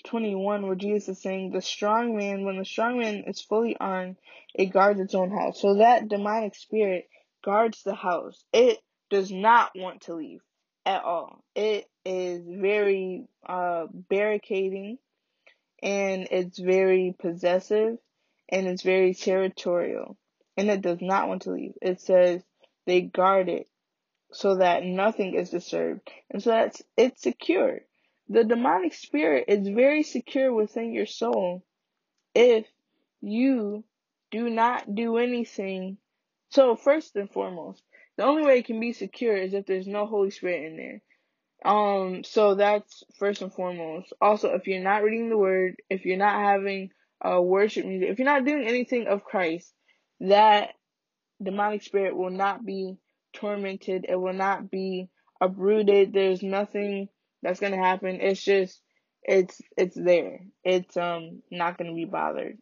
21 0.06 0.66
where 0.66 0.76
Jesus 0.76 1.18
is 1.18 1.22
saying 1.22 1.52
the 1.52 1.62
strong 1.62 2.16
man, 2.16 2.46
when 2.46 2.58
the 2.58 2.66
strong 2.66 3.00
man 3.00 3.24
is 3.28 3.42
fully 3.42 3.76
armed, 3.80 4.18
it 4.54 4.68
guards 4.68 5.00
its 5.00 5.16
own 5.16 5.32
house. 5.32 5.62
So 5.62 5.76
that 5.76 6.08
demonic 6.08 6.56
spirit 6.56 7.10
guards 7.44 7.84
the 7.84 7.96
house. 7.96 8.44
It 8.54 8.80
does 9.10 9.32
not 9.32 9.72
want 9.76 10.02
to 10.02 10.16
leave 10.16 10.42
at 10.86 11.04
all. 11.04 11.44
It 11.56 11.86
is 12.04 12.44
very 12.48 13.28
uh 13.48 13.88
barricading 13.92 14.98
and 15.82 16.28
it's 16.32 16.60
very 16.60 17.16
possessive 17.20 17.98
and 18.50 18.68
it's 18.68 18.84
very 18.84 19.14
territorial 19.14 20.18
and 20.58 20.70
it 20.70 20.82
does 20.82 21.00
not 21.02 21.28
want 21.28 21.44
to 21.44 21.52
leave. 21.52 21.74
It 21.82 22.02
says 22.02 22.42
they 22.86 23.02
guard 23.02 23.50
it 23.50 23.68
so 24.32 24.58
that 24.58 24.84
nothing 24.84 25.36
is 25.36 25.50
disturbed 25.50 26.10
and 26.30 26.42
so 26.42 26.52
that's 26.52 26.82
it's 26.98 27.22
secure. 27.22 27.80
The 28.30 28.44
demonic 28.44 28.94
spirit 28.94 29.46
is 29.48 29.68
very 29.68 30.04
secure 30.04 30.54
within 30.54 30.94
your 30.94 31.06
soul 31.06 31.64
if 32.34 32.66
you 33.22 33.84
do 34.32 34.50
not 34.50 34.96
do 34.96 35.18
anything. 35.18 35.98
So 36.50 36.76
first 36.76 37.16
and 37.16 37.32
foremost, 37.32 37.84
the 38.18 38.24
only 38.24 38.44
way 38.44 38.60
it 38.60 38.66
can 38.66 38.80
be 38.80 38.94
secure 38.94 39.36
is 39.36 39.54
if 39.54 39.66
there's 39.66 39.88
no 39.88 40.06
Holy 40.06 40.32
Spirit 40.32 40.66
in 40.66 40.78
there. 40.78 41.02
Um, 41.66 42.24
so 42.24 42.56
that's 42.56 43.04
first 43.18 43.42
and 43.42 43.54
foremost. 43.54 44.14
Also, 44.22 44.54
if 44.54 44.68
you're 44.68 44.84
not 44.84 45.04
reading 45.04 45.30
the 45.30 45.38
word, 45.38 45.76
if 45.90 46.06
you're 46.06 46.18
not 46.18 46.40
having 46.40 46.92
uh, 47.24 47.42
worship 47.42 47.86
music, 47.86 48.10
if 48.10 48.20
you're 48.20 48.28
not 48.28 48.46
doing 48.46 48.68
anything 48.68 49.08
of 49.08 49.24
Christ, 49.24 49.74
that 50.20 50.70
demonic 51.42 51.84
spirit 51.84 52.16
will 52.16 52.32
not 52.32 52.66
be 52.66 52.98
tormented. 53.34 54.06
It 54.08 54.16
will 54.16 54.34
not 54.34 54.70
be 54.70 55.10
uprooted. 55.42 56.14
There's 56.14 56.44
nothing 56.44 57.10
that's 57.42 57.60
gonna 57.60 57.78
happen. 57.78 58.20
It's 58.22 58.44
just, 58.44 58.82
it's, 59.24 59.62
it's 59.78 59.96
there. 59.96 60.42
It's, 60.64 60.98
um, 60.98 61.42
not 61.52 61.78
gonna 61.78 61.94
be 61.94 62.06
bothered. 62.06 62.58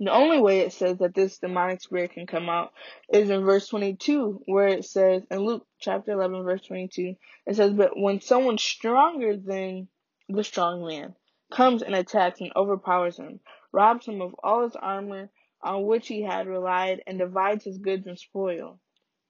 The 0.00 0.12
only 0.12 0.40
way 0.40 0.60
it 0.60 0.72
says 0.72 0.98
that 0.98 1.14
this 1.14 1.38
demonic 1.38 1.80
spirit 1.80 2.12
can 2.12 2.26
come 2.26 2.48
out 2.48 2.72
is 3.12 3.30
in 3.30 3.44
verse 3.44 3.66
22, 3.66 4.42
where 4.46 4.68
it 4.68 4.84
says, 4.84 5.24
in 5.28 5.40
Luke 5.40 5.66
chapter 5.80 6.12
11, 6.12 6.44
verse 6.44 6.62
22, 6.62 7.16
it 7.46 7.56
says, 7.56 7.72
But 7.72 7.98
when 7.98 8.20
someone 8.20 8.58
stronger 8.58 9.36
than 9.36 9.88
the 10.28 10.44
strong 10.44 10.86
man 10.86 11.16
comes 11.50 11.82
and 11.82 11.96
attacks 11.96 12.40
and 12.40 12.52
overpowers 12.54 13.16
him, 13.16 13.40
robs 13.72 14.06
him 14.06 14.20
of 14.20 14.36
all 14.40 14.62
his 14.62 14.76
armor 14.76 15.30
on 15.62 15.84
which 15.84 16.06
he 16.06 16.22
had 16.22 16.46
relied, 16.46 17.02
and 17.08 17.18
divides 17.18 17.64
his 17.64 17.78
goods 17.78 18.06
and 18.06 18.16
spoil, 18.16 18.78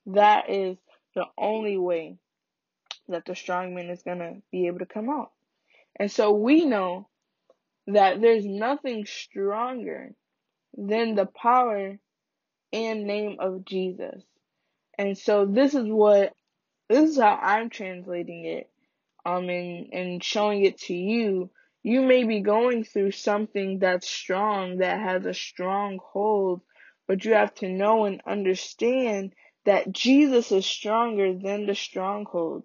that 0.05 0.51
is 0.51 0.77
the 1.15 1.25
only 1.39 1.79
way 1.79 2.19
that 3.09 3.25
the 3.27 3.37
strong 3.37 3.75
man 3.75 3.91
is 3.91 4.03
going 4.03 4.19
to 4.21 4.37
be 4.53 4.69
able 4.69 4.81
to 4.81 4.87
come 4.87 5.11
out. 5.11 5.33
And 5.99 6.11
so 6.11 6.33
we 6.33 6.65
know 6.67 7.09
that 7.89 8.21
there's 8.21 8.47
nothing 8.47 9.07
stronger 9.07 10.13
than 10.77 11.15
the 11.17 11.27
power 11.27 11.99
and 12.73 13.05
name 13.07 13.39
of 13.41 13.65
Jesus. 13.67 14.23
And 14.99 15.19
so 15.19 15.47
this 15.47 15.75
is 15.75 15.87
what 15.89 16.33
this 16.89 17.11
is 17.11 17.19
how 17.19 17.39
I'm 17.43 17.71
translating 17.71 18.47
it 18.47 18.71
um 19.27 19.49
and 19.49 19.93
and 19.93 20.25
showing 20.25 20.65
it 20.65 20.79
to 20.83 20.95
you. 20.95 21.51
You 21.83 22.03
may 22.03 22.25
be 22.25 22.41
going 22.41 22.85
through 22.85 23.13
something 23.13 23.79
that's 23.81 24.09
strong 24.09 24.79
that 24.79 25.01
has 25.01 25.27
a 25.27 25.35
strong 25.35 25.99
hold, 26.03 26.63
but 27.09 27.25
you 27.25 27.35
have 27.35 27.55
to 27.57 27.69
know 27.69 28.05
and 28.05 28.23
understand 28.27 29.33
that 29.67 29.93
Jesus 29.93 30.53
is 30.53 30.67
stronger 30.67 31.35
than 31.35 31.67
the 31.67 31.75
stronghold. 31.75 32.65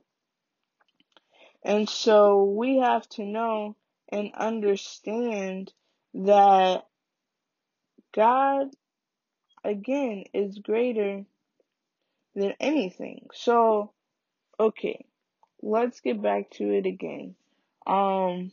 And 1.63 1.87
so 1.87 2.43
we 2.43 2.77
have 2.77 3.07
to 3.09 3.23
know 3.23 3.75
and 4.09 4.31
understand 4.35 5.71
that 6.13 6.85
God, 8.13 8.67
again, 9.63 10.25
is 10.33 10.59
greater 10.59 11.23
than 12.35 12.53
anything. 12.59 13.27
So, 13.33 13.91
okay, 14.59 15.05
let's 15.61 16.01
get 16.01 16.21
back 16.21 16.51
to 16.51 16.69
it 16.71 16.85
again. 16.85 17.35
Um, 17.87 18.51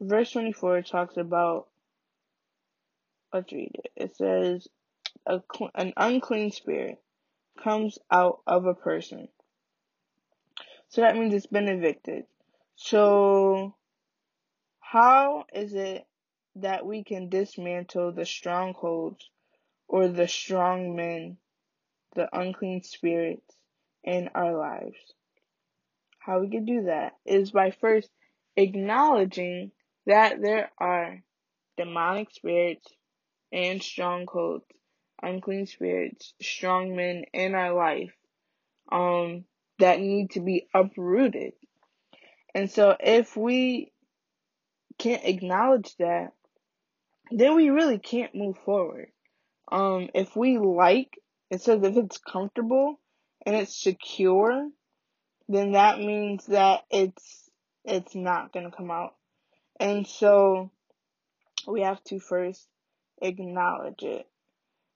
verse 0.00 0.30
24 0.32 0.82
talks 0.82 1.16
about, 1.16 1.68
let's 3.32 3.52
read 3.52 3.72
it. 3.74 3.92
It 3.96 4.16
says, 4.16 4.68
a, 5.26 5.40
an 5.74 5.92
unclean 5.96 6.50
spirit 6.50 7.00
comes 7.62 7.98
out 8.10 8.40
of 8.46 8.66
a 8.66 8.74
person. 8.74 9.28
So 10.92 11.00
that 11.00 11.16
means 11.16 11.32
it's 11.32 11.46
been 11.46 11.68
evicted. 11.68 12.24
So, 12.76 13.74
how 14.80 15.46
is 15.54 15.72
it 15.72 16.06
that 16.56 16.84
we 16.84 17.02
can 17.02 17.30
dismantle 17.30 18.12
the 18.12 18.26
strongholds 18.26 19.30
or 19.88 20.08
the 20.08 20.28
strong 20.28 20.94
men, 20.94 21.38
the 22.14 22.28
unclean 22.38 22.82
spirits 22.82 23.56
in 24.04 24.28
our 24.34 24.54
lives. 24.54 25.14
How 26.18 26.40
we 26.40 26.50
can 26.50 26.66
do 26.66 26.84
that 26.84 27.14
is 27.24 27.50
by 27.50 27.70
first 27.70 28.10
acknowledging 28.56 29.72
that 30.04 30.42
there 30.42 30.70
are 30.78 31.22
demonic 31.78 32.30
spirits 32.32 32.86
and 33.50 33.82
strongholds, 33.82 34.66
unclean 35.22 35.66
spirits, 35.66 36.34
strong 36.42 36.94
men 36.94 37.24
in 37.32 37.54
our 37.54 37.74
life. 37.74 38.12
Um, 38.90 39.44
that 39.82 40.00
need 40.00 40.30
to 40.30 40.40
be 40.40 40.68
uprooted. 40.72 41.54
And 42.54 42.70
so 42.70 42.96
if 43.00 43.36
we 43.36 43.90
can't 44.98 45.24
acknowledge 45.24 45.96
that, 45.96 46.32
then 47.32 47.56
we 47.56 47.70
really 47.70 47.98
can't 47.98 48.34
move 48.34 48.56
forward. 48.64 49.08
Um, 49.70 50.08
if 50.14 50.36
we 50.36 50.58
like, 50.58 51.18
it 51.50 51.62
says 51.62 51.82
if 51.82 51.96
it's 51.96 52.18
comfortable 52.18 53.00
and 53.44 53.56
it's 53.56 53.76
secure, 53.76 54.68
then 55.48 55.72
that 55.72 55.98
means 55.98 56.46
that 56.46 56.82
it's, 56.88 57.50
it's 57.84 58.14
not 58.14 58.52
gonna 58.52 58.70
come 58.70 58.92
out. 58.92 59.14
And 59.80 60.06
so 60.06 60.70
we 61.66 61.82
have 61.82 62.02
to 62.04 62.20
first 62.20 62.68
acknowledge 63.20 64.04
it. 64.04 64.28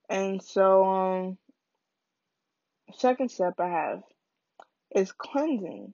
And 0.08 0.40
so, 0.40 0.84
um, 0.84 1.38
second 2.94 3.32
step 3.32 3.54
I 3.58 3.68
have 3.68 4.02
is 4.96 5.12
cleansing. 5.12 5.92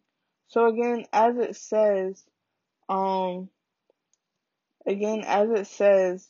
So 0.49 0.67
again, 0.67 1.05
as 1.13 1.37
it 1.37 1.57
says, 1.57 2.25
um, 2.89 3.49
again, 4.87 5.25
as 5.27 5.51
it 5.51 5.67
says 5.67 6.29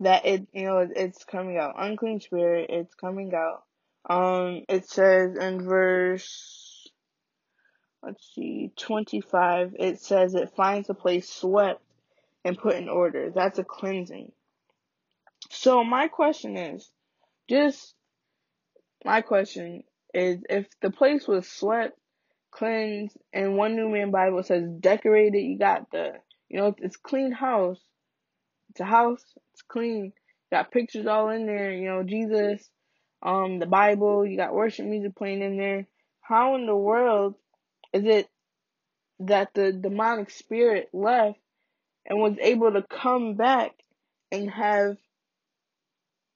that 0.00 0.24
it, 0.24 0.46
you 0.52 0.66
know, 0.66 0.86
it's 0.94 1.24
coming 1.24 1.58
out. 1.58 1.74
Unclean 1.78 2.20
spirit, 2.20 2.70
it's 2.70 2.94
coming 2.94 3.32
out. 3.34 3.64
Um, 4.08 4.62
it 4.68 4.88
says 4.88 5.36
in 5.36 5.62
verse, 5.62 6.88
let's 8.02 8.32
see, 8.34 8.70
25, 8.76 9.74
it 9.78 10.00
says 10.00 10.34
it 10.34 10.54
finds 10.56 10.88
a 10.88 10.94
place 10.94 11.28
swept 11.28 11.82
and 12.44 12.56
put 12.56 12.76
in 12.76 12.88
order. 12.88 13.32
That's 13.34 13.58
a 13.58 13.64
cleansing. 13.64 14.30
So 15.50 15.82
my 15.82 16.06
question 16.06 16.56
is, 16.56 16.88
just 17.48 17.94
my 19.04 19.22
question 19.22 19.82
is, 20.16 20.40
if 20.48 20.66
the 20.80 20.90
place 20.90 21.28
was 21.28 21.46
swept, 21.48 21.98
cleansed, 22.50 23.16
and 23.32 23.56
one 23.56 23.76
New 23.76 23.88
Man 23.88 24.10
Bible 24.10 24.42
says 24.42 24.64
decorated, 24.80 25.40
you 25.40 25.58
got 25.58 25.90
the, 25.90 26.14
you 26.48 26.58
know, 26.58 26.74
it's 26.78 26.96
clean 26.96 27.32
house. 27.32 27.78
It's 28.70 28.80
a 28.80 28.84
house. 28.84 29.24
It's 29.52 29.62
clean. 29.62 30.12
got 30.50 30.70
pictures 30.70 31.06
all 31.06 31.30
in 31.30 31.46
there. 31.46 31.72
You 31.72 31.88
know, 31.88 32.02
Jesus, 32.02 32.68
um, 33.22 33.58
the 33.58 33.66
Bible. 33.66 34.26
You 34.26 34.36
got 34.36 34.54
worship 34.54 34.86
music 34.86 35.14
playing 35.16 35.42
in 35.42 35.56
there. 35.56 35.86
How 36.20 36.56
in 36.56 36.66
the 36.66 36.76
world 36.76 37.34
is 37.92 38.04
it 38.04 38.28
that 39.20 39.54
the 39.54 39.72
demonic 39.72 40.30
spirit 40.30 40.88
left 40.92 41.38
and 42.06 42.18
was 42.18 42.36
able 42.40 42.72
to 42.72 42.82
come 42.82 43.34
back 43.34 43.72
and 44.30 44.50
have 44.50 44.96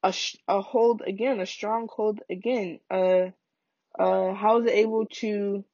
a, 0.02 0.14
a 0.48 0.60
hold 0.60 1.02
again, 1.06 1.40
a 1.40 1.46
strong 1.46 1.88
hold 1.90 2.20
again. 2.30 2.80
Uh, 2.90 3.30
uh, 3.98 4.34
how 4.34 4.60
is 4.60 4.66
it 4.66 4.74
able 4.74 5.06
to? 5.06 5.64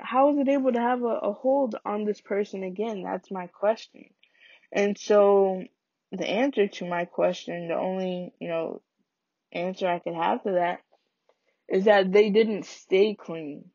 How 0.00 0.32
is 0.32 0.38
it 0.38 0.48
able 0.48 0.72
to 0.72 0.80
have 0.80 1.02
a, 1.02 1.18
a 1.22 1.32
hold 1.32 1.76
on 1.84 2.04
this 2.04 2.20
person 2.20 2.64
again? 2.64 3.02
That's 3.04 3.30
my 3.30 3.46
question. 3.46 4.06
And 4.72 4.98
so, 4.98 5.62
the 6.10 6.28
answer 6.28 6.66
to 6.66 6.88
my 6.88 7.04
question, 7.04 7.68
the 7.68 7.76
only 7.76 8.32
you 8.40 8.48
know 8.48 8.82
answer 9.52 9.88
I 9.88 10.00
could 10.00 10.14
have 10.14 10.42
to 10.44 10.52
that, 10.52 10.80
is 11.68 11.84
that 11.84 12.12
they 12.12 12.30
didn't 12.30 12.66
stay 12.66 13.14
clean. 13.14 13.70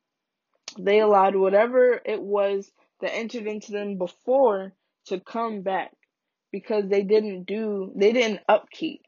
They 0.78 1.00
allowed 1.00 1.36
whatever 1.36 2.02
it 2.06 2.21
was 2.21 2.69
that 3.02 3.15
entered 3.15 3.48
into 3.48 3.71
them 3.71 3.98
before 3.98 4.74
to 5.08 5.19
come 5.19 5.62
back 5.62 5.93
because 6.52 6.86
they 6.89 7.04
didn't 7.04 7.43
do, 7.45 7.91
they 7.95 8.13
didn't 8.13 8.41
upkeep. 8.50 9.05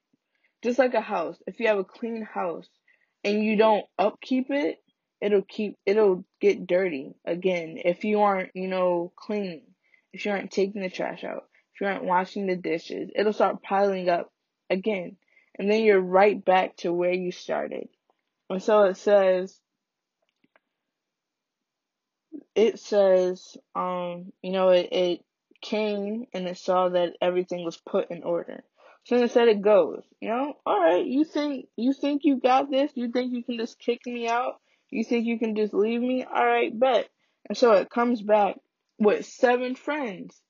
Just 0.64 0.80
like 0.80 0.94
a 0.94 1.02
house, 1.02 1.38
if 1.46 1.60
you 1.60 1.68
have 1.68 1.78
a 1.78 1.84
clean 1.84 2.24
house 2.24 2.68
and 3.24 3.44
you 3.44 3.58
don't 3.58 3.86
upkeep 3.98 4.48
it, 4.50 4.78
it'll 5.22 5.44
keep, 5.44 5.78
it'll 5.86 6.26
get 6.42 6.68
dirty 6.68 7.14
again 7.26 7.78
if 7.84 8.04
you 8.04 8.22
aren't, 8.22 8.52
you 8.56 8.68
know, 8.68 9.12
cleaning, 9.16 9.64
if 10.14 10.26
you 10.26 10.32
aren't 10.32 10.52
taking 10.52 10.82
the 10.82 10.90
trash 10.90 11.24
out, 11.24 11.46
if 11.74 11.82
you 11.82 11.88
aren't 11.88 12.06
washing 12.06 12.48
the 12.48 12.56
dishes, 12.56 13.12
it'll 13.16 13.34
start 13.34 13.62
piling 13.62 14.10
up 14.10 14.32
again. 14.70 15.18
And 15.60 15.70
then 15.70 15.84
you're 15.84 16.02
right 16.02 16.44
back 16.44 16.78
to 16.78 16.94
where 16.94 17.14
you 17.14 17.32
started. 17.32 17.88
And 18.50 18.62
so 18.62 18.84
it 18.84 18.98
says, 18.98 19.60
it 22.56 22.80
says, 22.80 23.58
um, 23.76 24.32
you 24.42 24.52
know, 24.52 24.70
it, 24.70 24.90
it 24.92 25.26
came 25.62 26.26
and 26.34 26.48
it 26.48 26.58
saw 26.58 26.90
that 26.90 27.14
everything 27.22 27.64
was 27.64 27.78
put 27.78 28.10
in 28.12 28.24
order. 28.24 28.64
So 29.08 29.16
instead 29.16 29.48
it 29.48 29.62
goes, 29.62 30.04
you 30.20 30.28
know, 30.28 30.58
all 30.66 30.82
right, 30.82 31.06
you 31.06 31.24
think 31.24 31.70
you 31.78 31.94
think 31.94 32.26
you 32.26 32.42
got 32.42 32.70
this? 32.70 32.92
You 32.94 33.10
think 33.10 33.32
you 33.32 33.42
can 33.42 33.58
just 33.58 33.80
kick 33.80 34.02
me 34.06 34.28
out? 34.28 34.60
You 34.90 35.06
think 35.06 35.26
you 35.26 35.40
can 35.40 35.56
just 35.56 35.74
leave 35.74 36.02
me? 36.02 36.26
All 36.26 36.46
right, 36.46 36.78
bet. 36.78 37.08
And 37.48 37.58
so 37.58 37.72
it 37.72 37.90
comes 37.90 38.22
back 38.22 38.58
with 39.00 39.26
seven 39.26 39.76
friends, 39.76 40.42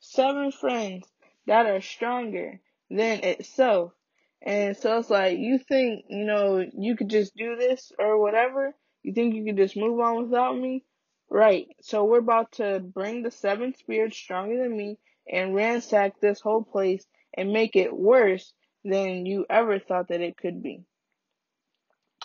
seven 0.00 0.50
friends 0.50 1.06
that 1.46 1.66
are 1.66 1.82
stronger 1.82 2.58
than 2.88 3.22
itself. 3.22 3.92
And 4.40 4.74
so 4.74 4.98
it's 4.98 5.10
like, 5.10 5.36
you 5.36 5.58
think, 5.58 6.06
you 6.08 6.24
know, 6.24 6.64
you 6.72 6.96
could 6.96 7.10
just 7.10 7.36
do 7.36 7.56
this 7.56 7.92
or 7.98 8.18
whatever? 8.18 8.74
You 9.02 9.12
think 9.12 9.34
you 9.34 9.44
could 9.44 9.58
just 9.58 9.76
move 9.76 10.00
on 10.00 10.22
without 10.22 10.56
me? 10.56 10.84
Right. 11.28 11.66
So 11.82 12.04
we're 12.04 12.20
about 12.20 12.52
to 12.52 12.80
bring 12.80 13.22
the 13.22 13.30
seven 13.30 13.74
spirits 13.74 14.16
stronger 14.16 14.62
than 14.62 14.74
me 14.74 14.96
and 15.30 15.54
ransack 15.54 16.18
this 16.18 16.40
whole 16.40 16.62
place 16.62 17.04
and 17.36 17.52
make 17.52 17.76
it 17.76 17.96
worse 17.96 18.52
than 18.84 19.26
you 19.26 19.46
ever 19.48 19.78
thought 19.78 20.08
that 20.08 20.20
it 20.20 20.36
could 20.36 20.62
be. 20.62 20.84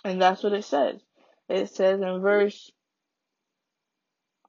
And 0.03 0.21
that's 0.21 0.43
what 0.43 0.53
it 0.53 0.65
says. 0.65 1.01
It 1.49 1.69
says 1.69 2.01
in 2.01 2.21
verse, 2.21 2.71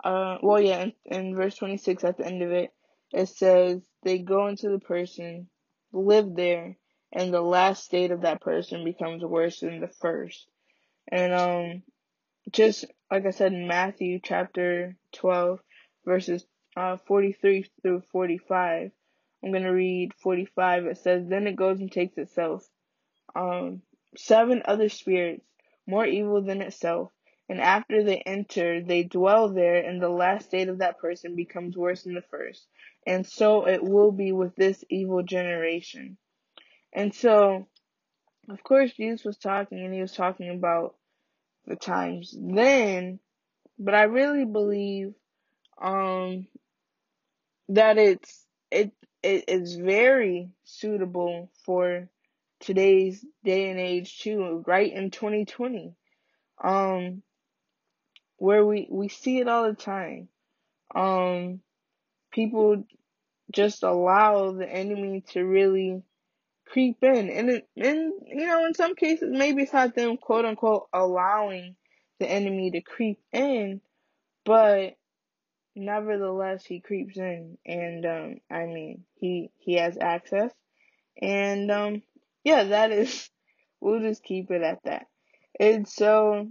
uh, 0.04 0.38
well, 0.42 0.60
yeah, 0.60 0.82
in, 0.82 0.92
in 1.04 1.36
verse 1.36 1.56
26 1.56 2.04
at 2.04 2.18
the 2.18 2.26
end 2.26 2.42
of 2.42 2.50
it, 2.50 2.70
it 3.12 3.28
says 3.28 3.80
they 4.02 4.18
go 4.18 4.46
into 4.48 4.68
the 4.70 4.78
person, 4.78 5.48
live 5.92 6.34
there, 6.34 6.76
and 7.12 7.32
the 7.32 7.42
last 7.42 7.84
state 7.84 8.10
of 8.10 8.22
that 8.22 8.40
person 8.40 8.84
becomes 8.84 9.22
worse 9.22 9.60
than 9.60 9.80
the 9.80 9.88
first. 10.00 10.46
And, 11.10 11.32
um, 11.32 11.82
just 12.50 12.84
like 13.10 13.26
I 13.26 13.30
said 13.30 13.52
in 13.52 13.68
Matthew 13.68 14.20
chapter 14.22 14.96
12, 15.14 15.60
verses 16.04 16.44
uh, 16.76 16.96
43 17.06 17.66
through 17.82 18.02
45. 18.12 18.90
I'm 19.42 19.50
going 19.50 19.64
to 19.64 19.70
read 19.70 20.14
45. 20.14 20.86
It 20.86 20.98
says, 20.98 21.26
Then 21.26 21.46
it 21.46 21.56
goes 21.56 21.80
and 21.80 21.90
takes 21.90 22.16
itself 22.18 22.66
um, 23.34 23.82
seven 24.16 24.62
other 24.64 24.88
spirits, 24.88 25.44
more 25.86 26.06
evil 26.06 26.42
than 26.42 26.62
itself. 26.62 27.10
And 27.48 27.60
after 27.60 28.02
they 28.02 28.18
enter, 28.18 28.80
they 28.82 29.02
dwell 29.02 29.48
there, 29.48 29.76
and 29.76 30.00
the 30.00 30.08
last 30.08 30.46
state 30.46 30.68
of 30.68 30.78
that 30.78 30.98
person 30.98 31.36
becomes 31.36 31.76
worse 31.76 32.04
than 32.04 32.14
the 32.14 32.22
first. 32.22 32.66
And 33.06 33.26
so 33.26 33.66
it 33.66 33.82
will 33.82 34.12
be 34.12 34.32
with 34.32 34.54
this 34.56 34.84
evil 34.88 35.22
generation. 35.22 36.16
And 36.92 37.14
so, 37.14 37.66
of 38.48 38.62
course, 38.62 38.92
Jesus 38.92 39.24
was 39.24 39.36
talking, 39.36 39.84
and 39.84 39.92
he 39.92 40.00
was 40.00 40.12
talking 40.12 40.50
about 40.50 40.94
the 41.66 41.76
times 41.76 42.34
then, 42.38 43.18
but 43.78 43.94
I 43.94 44.02
really 44.04 44.44
believe 44.44 45.14
um 45.80 46.46
that 47.68 47.98
it's 47.98 48.46
it 48.70 48.92
it 49.22 49.44
is 49.48 49.76
very 49.76 50.50
suitable 50.64 51.50
for 51.64 52.08
today's 52.60 53.24
day 53.44 53.70
and 53.70 53.80
age 53.80 54.20
too, 54.20 54.64
right 54.66 54.92
in 54.92 55.10
2020. 55.10 55.94
Um 56.62 57.22
where 58.36 58.64
we 58.66 58.88
we 58.90 59.08
see 59.08 59.38
it 59.38 59.48
all 59.48 59.68
the 59.68 59.74
time. 59.74 60.28
Um 60.94 61.60
people 62.32 62.84
just 63.52 63.82
allow 63.82 64.52
the 64.52 64.68
enemy 64.68 65.22
to 65.32 65.42
really 65.42 66.02
creep 66.66 67.02
in. 67.02 67.30
And, 67.30 67.50
it, 67.50 67.68
and, 67.76 68.12
you 68.26 68.46
know, 68.46 68.64
in 68.64 68.74
some 68.74 68.94
cases, 68.94 69.28
maybe 69.30 69.62
it's 69.62 69.72
not 69.72 69.94
them 69.94 70.16
quote 70.16 70.44
unquote 70.44 70.88
allowing 70.92 71.76
the 72.18 72.30
enemy 72.30 72.70
to 72.72 72.80
creep 72.80 73.18
in, 73.32 73.80
but 74.44 74.96
nevertheless, 75.74 76.64
he 76.64 76.80
creeps 76.80 77.16
in. 77.16 77.58
And, 77.66 78.06
um, 78.06 78.36
I 78.50 78.66
mean, 78.66 79.04
he, 79.14 79.50
he 79.58 79.74
has 79.74 79.96
access. 79.98 80.52
And, 81.20 81.70
um, 81.70 82.02
yeah, 82.44 82.64
that 82.64 82.92
is, 82.92 83.28
we'll 83.80 84.00
just 84.00 84.22
keep 84.22 84.50
it 84.50 84.62
at 84.62 84.80
that. 84.84 85.06
And 85.58 85.86
so, 85.88 86.48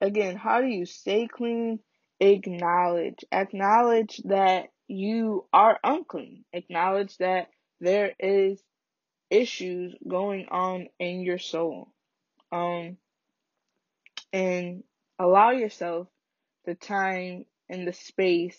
again, 0.00 0.36
how 0.36 0.60
do 0.60 0.66
you 0.66 0.86
stay 0.86 1.28
clean? 1.28 1.80
Acknowledge. 2.20 3.24
Acknowledge 3.32 4.20
that 4.24 4.68
you 4.88 5.46
are 5.52 5.78
unclean. 5.82 6.44
Acknowledge 6.52 7.16
that 7.18 7.48
there 7.80 8.12
is 8.18 8.62
issues 9.30 9.94
going 10.06 10.46
on 10.50 10.88
in 10.98 11.22
your 11.22 11.38
soul. 11.38 11.92
Um, 12.52 12.98
and 14.32 14.82
allow 15.18 15.50
yourself 15.50 16.08
the 16.66 16.74
time 16.74 17.46
and 17.70 17.88
the 17.88 17.92
space 17.94 18.58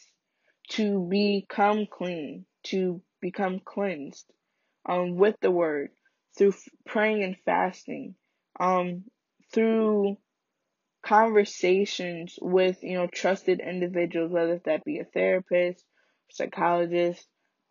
to 0.69 1.07
become 1.09 1.87
clean, 1.91 2.45
to 2.63 3.01
become 3.21 3.59
cleansed, 3.63 4.25
um, 4.87 5.15
with 5.15 5.35
the 5.41 5.51
word 5.51 5.91
through 6.37 6.49
f- 6.49 6.69
praying 6.85 7.23
and 7.23 7.37
fasting, 7.45 8.15
um, 8.59 9.05
through 9.53 10.17
conversations 11.03 12.37
with, 12.41 12.83
you 12.83 12.93
know, 12.95 13.07
trusted 13.07 13.59
individuals, 13.59 14.31
whether 14.31 14.59
that 14.65 14.85
be 14.85 14.99
a 14.99 15.05
therapist, 15.05 15.83
psychologist, 16.31 17.27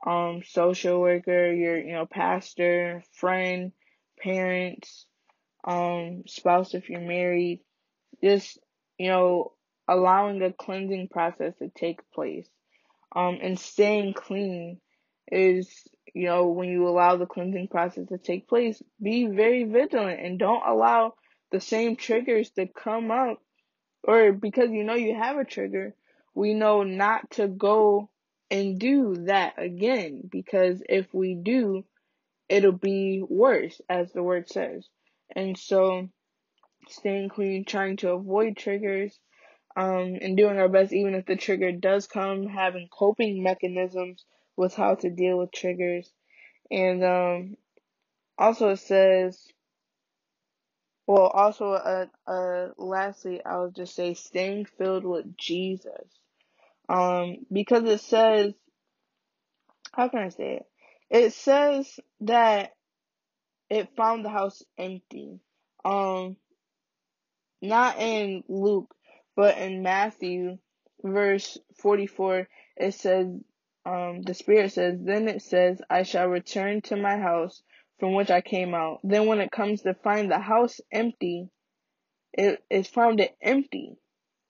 um, 0.07 0.43
social 0.45 1.01
worker, 1.01 1.53
your, 1.53 1.79
you 1.79 1.93
know, 1.93 2.07
pastor, 2.07 3.03
friend, 3.15 3.73
parents, 4.19 5.07
um, 5.65 6.23
spouse 6.27 6.75
if 6.75 6.89
you're 6.89 7.01
married, 7.01 7.61
just, 8.23 8.59
you 8.99 9.09
know, 9.09 9.53
allowing 9.91 10.41
a 10.43 10.53
cleansing 10.53 11.09
process 11.09 11.53
to 11.59 11.69
take 11.69 12.01
place. 12.13 12.49
Um, 13.15 13.39
and 13.43 13.59
staying 13.59 14.15
clean 14.15 14.81
is, 15.31 15.69
you 16.15 16.27
know, 16.27 16.47
when 16.47 16.69
you 16.69 16.89
allow 16.89 17.17
the 17.17 17.27
cleansing 17.27 17.69
process 17.69 18.07
to 18.09 18.19
take 18.19 18.49
place, 18.49 18.81
be 19.03 19.27
very 19.27 19.65
vigilant 19.65 20.21
and 20.21 20.39
don't 20.39 20.63
allow 20.65 21.15
the 21.51 21.61
same 21.61 21.97
triggers 21.97 22.51
to 22.51 22.67
come 22.67 23.11
up 23.11 23.43
or 24.05 24.33
because 24.33 24.71
you 24.71 24.85
know 24.85 24.95
you 24.95 25.15
have 25.15 25.37
a 25.37 25.45
trigger, 25.45 25.95
we 26.35 26.55
know 26.55 26.85
not 26.85 27.31
to 27.33 27.49
go 27.49 28.09
and 28.51 28.79
do 28.79 29.17
that 29.27 29.55
again 29.59 30.23
because 30.31 30.83
if 30.89 31.13
we 31.13 31.35
do, 31.35 31.85
it'll 32.49 32.73
be 32.73 33.23
worse, 33.29 33.81
as 33.89 34.13
the 34.13 34.23
word 34.23 34.49
says. 34.49 34.89
And 35.35 35.57
so, 35.57 36.09
staying 36.89 37.29
clean, 37.29 37.65
trying 37.65 37.99
to 37.99 38.11
avoid 38.11 38.57
triggers, 38.57 39.19
um, 39.77 40.19
and 40.21 40.37
doing 40.37 40.59
our 40.59 40.69
best, 40.69 40.93
even 40.93 41.15
if 41.15 41.27
the 41.27 41.37
trigger 41.37 41.73
does 41.73 42.07
come, 42.07 42.47
having 42.47 42.89
coping 42.91 43.43
mechanisms 43.43 44.25
with 44.57 44.75
how 44.75 44.95
to 44.97 45.11
deal 45.11 45.39
with 45.39 45.53
triggers. 45.53 46.11
And 46.71 47.05
um, 47.05 47.57
also, 48.39 48.71
it 48.71 48.79
says, 48.79 49.47
well, 51.07 51.27
also, 51.27 51.73
uh, 51.73 52.07
uh, 52.27 52.69
lastly, 52.79 53.41
I 53.45 53.59
would 53.59 53.75
just 53.75 53.95
say 53.95 54.15
staying 54.15 54.67
filled 54.79 55.05
with 55.05 55.37
Jesus. 55.37 56.09
Um, 56.89 57.47
because 57.53 57.85
it 57.85 58.01
says, 58.01 58.55
how 59.93 60.09
can 60.09 60.21
I 60.21 60.29
say 60.29 60.57
it? 60.57 60.67
It 61.11 61.33
says 61.33 61.99
that 62.23 62.75
it 63.69 63.89
found 63.97 64.25
the 64.25 64.31
house 64.31 64.63
empty. 64.79 65.41
Um, 65.85 66.37
not 67.63 67.99
in 67.99 68.43
Luke, 68.49 68.95
but 69.41 69.57
in 69.57 69.83
Matthew, 69.83 70.59
verse 71.03 71.57
44, 71.79 72.47
it 72.77 72.93
says, 72.93 73.27
um, 73.87 74.21
the 74.21 74.35
Spirit 74.35 74.71
says, 74.71 74.99
Then 75.01 75.29
it 75.29 75.41
says, 75.41 75.81
I 75.89 76.03
shall 76.03 76.27
return 76.27 76.83
to 76.83 76.97
my 76.97 77.17
house 77.17 77.63
from 77.99 78.13
which 78.13 78.31
I 78.31 78.43
came 78.43 78.75
out. 78.75 79.01
Then 79.03 79.25
when 79.25 79.41
it 79.41 79.51
comes 79.51 79.81
to 79.81 79.95
find 79.95 80.31
the 80.31 80.39
house 80.39 80.79
empty, 80.93 81.49
it, 82.35 82.63
it 82.69 82.87
found 82.87 83.19
it 83.19 83.35
empty. 83.41 83.97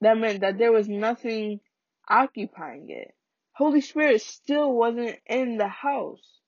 That 0.01 0.17
meant 0.17 0.41
that 0.41 0.57
there 0.57 0.73
was 0.73 0.89
nothing 0.89 1.61
occupying 2.09 2.89
it. 2.89 3.15
Holy 3.53 3.79
Spirit 3.79 4.21
still 4.21 4.73
wasn't 4.73 5.15
in 5.25 5.55
the 5.55 5.69
house. 5.69 6.41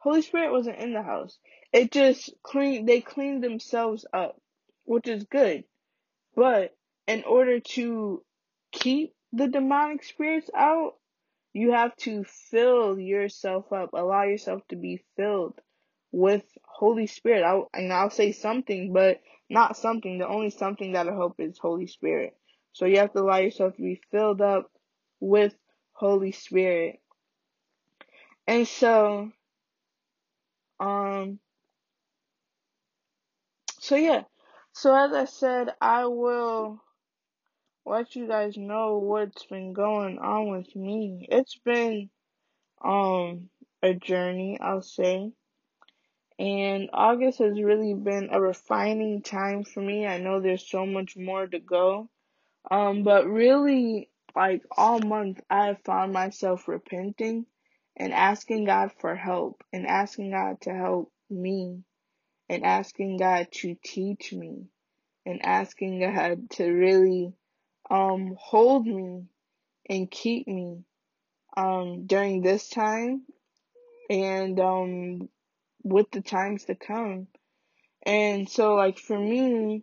Holy 0.00 0.20
Spirit 0.20 0.52
wasn't 0.52 0.80
in 0.80 0.92
the 0.92 1.02
house. 1.02 1.38
It 1.72 1.90
just 1.90 2.30
cleaned, 2.42 2.86
they 2.86 3.00
cleaned 3.00 3.42
themselves 3.42 4.04
up, 4.12 4.38
which 4.84 5.08
is 5.08 5.24
good. 5.24 5.64
But 6.36 6.74
in 7.06 7.24
order 7.24 7.60
to 7.60 8.22
keep 8.72 9.14
the 9.32 9.48
demonic 9.48 10.04
spirits 10.04 10.50
out, 10.56 10.94
you 11.52 11.72
have 11.72 11.94
to 11.96 12.24
fill 12.24 12.98
yourself 12.98 13.72
up, 13.72 13.90
allow 13.92 14.24
yourself 14.24 14.62
to 14.68 14.76
be 14.76 15.04
filled 15.16 15.60
with 16.12 16.44
Holy 16.64 17.06
Spirit. 17.06 17.44
I 17.44 17.78
and 17.78 17.92
I'll 17.92 18.10
say 18.10 18.32
something, 18.32 18.92
but 18.92 19.20
not 19.48 19.76
something. 19.76 20.18
The 20.18 20.28
only 20.28 20.50
something 20.50 20.92
that'll 20.92 21.16
help 21.16 21.36
is 21.38 21.58
Holy 21.58 21.86
Spirit. 21.86 22.36
So 22.72 22.86
you 22.86 22.98
have 22.98 23.12
to 23.12 23.20
allow 23.20 23.38
yourself 23.38 23.76
to 23.76 23.82
be 23.82 24.00
filled 24.10 24.40
up 24.40 24.70
with 25.20 25.54
Holy 25.92 26.32
Spirit. 26.32 27.00
And 28.46 28.66
so, 28.66 29.30
um, 30.80 31.38
so 33.78 33.96
yeah. 33.96 34.22
So 34.72 34.94
as 34.94 35.12
I 35.12 35.24
said, 35.26 35.68
I 35.80 36.06
will 36.06 36.82
let 37.86 38.16
you 38.16 38.26
guys 38.26 38.56
know 38.56 38.98
what's 38.98 39.44
been 39.46 39.72
going 39.72 40.18
on 40.18 40.50
with 40.50 40.74
me. 40.74 41.26
It's 41.30 41.58
been 41.64 42.10
um 42.82 43.50
a 43.82 43.94
journey, 43.94 44.58
I'll 44.60 44.82
say. 44.82 45.32
And 46.38 46.90
August 46.92 47.38
has 47.38 47.60
really 47.60 47.94
been 47.94 48.28
a 48.32 48.40
refining 48.40 49.22
time 49.22 49.64
for 49.64 49.80
me. 49.80 50.06
I 50.06 50.18
know 50.18 50.40
there's 50.40 50.68
so 50.68 50.86
much 50.86 51.16
more 51.16 51.46
to 51.46 51.58
go. 51.60 52.08
Um 52.70 53.02
but 53.02 53.26
really 53.26 54.10
like 54.34 54.62
all 54.70 55.00
month 55.00 55.40
I 55.50 55.66
have 55.66 55.82
found 55.84 56.12
myself 56.12 56.68
repenting 56.68 57.46
and 57.96 58.12
asking 58.12 58.64
God 58.64 58.90
for 58.98 59.14
help 59.14 59.62
and 59.72 59.86
asking 59.86 60.30
God 60.30 60.60
to 60.62 60.74
help 60.74 61.12
me 61.30 61.84
and 62.48 62.64
asking 62.64 63.18
God 63.18 63.48
to 63.52 63.76
teach 63.82 64.32
me 64.32 64.66
and 65.26 65.44
asking 65.44 66.00
God 66.00 66.50
to 66.50 66.64
really 66.70 67.32
um 67.90 68.36
hold 68.38 68.86
me 68.86 69.24
and 69.88 70.10
keep 70.10 70.46
me 70.48 70.84
um 71.56 72.06
during 72.06 72.42
this 72.42 72.68
time 72.68 73.22
and 74.10 74.58
um 74.60 75.28
with 75.82 76.10
the 76.10 76.22
times 76.22 76.64
to 76.64 76.74
come. 76.74 77.26
And 78.06 78.48
so 78.48 78.74
like 78.74 78.98
for 78.98 79.18
me 79.18 79.82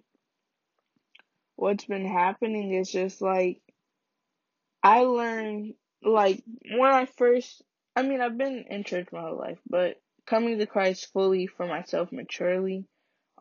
what's 1.55 1.85
been 1.85 2.07
happening 2.07 2.73
is 2.73 2.91
just 2.91 3.21
like 3.21 3.61
I 4.83 5.01
learned 5.01 5.75
like 6.03 6.43
when 6.71 6.91
I 6.91 7.05
first 7.05 7.61
I 7.95 8.01
mean 8.01 8.21
I've 8.21 8.37
been 8.37 8.65
in 8.69 8.83
church 8.83 9.07
my 9.11 9.21
whole 9.21 9.37
life, 9.37 9.59
but 9.69 10.01
coming 10.25 10.57
to 10.57 10.65
Christ 10.65 11.11
fully 11.13 11.47
for 11.47 11.67
myself 11.67 12.11
maturely, 12.11 12.85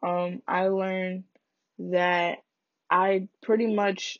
um 0.02 0.42
I 0.46 0.68
learned 0.68 1.24
that 1.78 2.38
I 2.90 3.28
pretty 3.42 3.72
much 3.74 4.18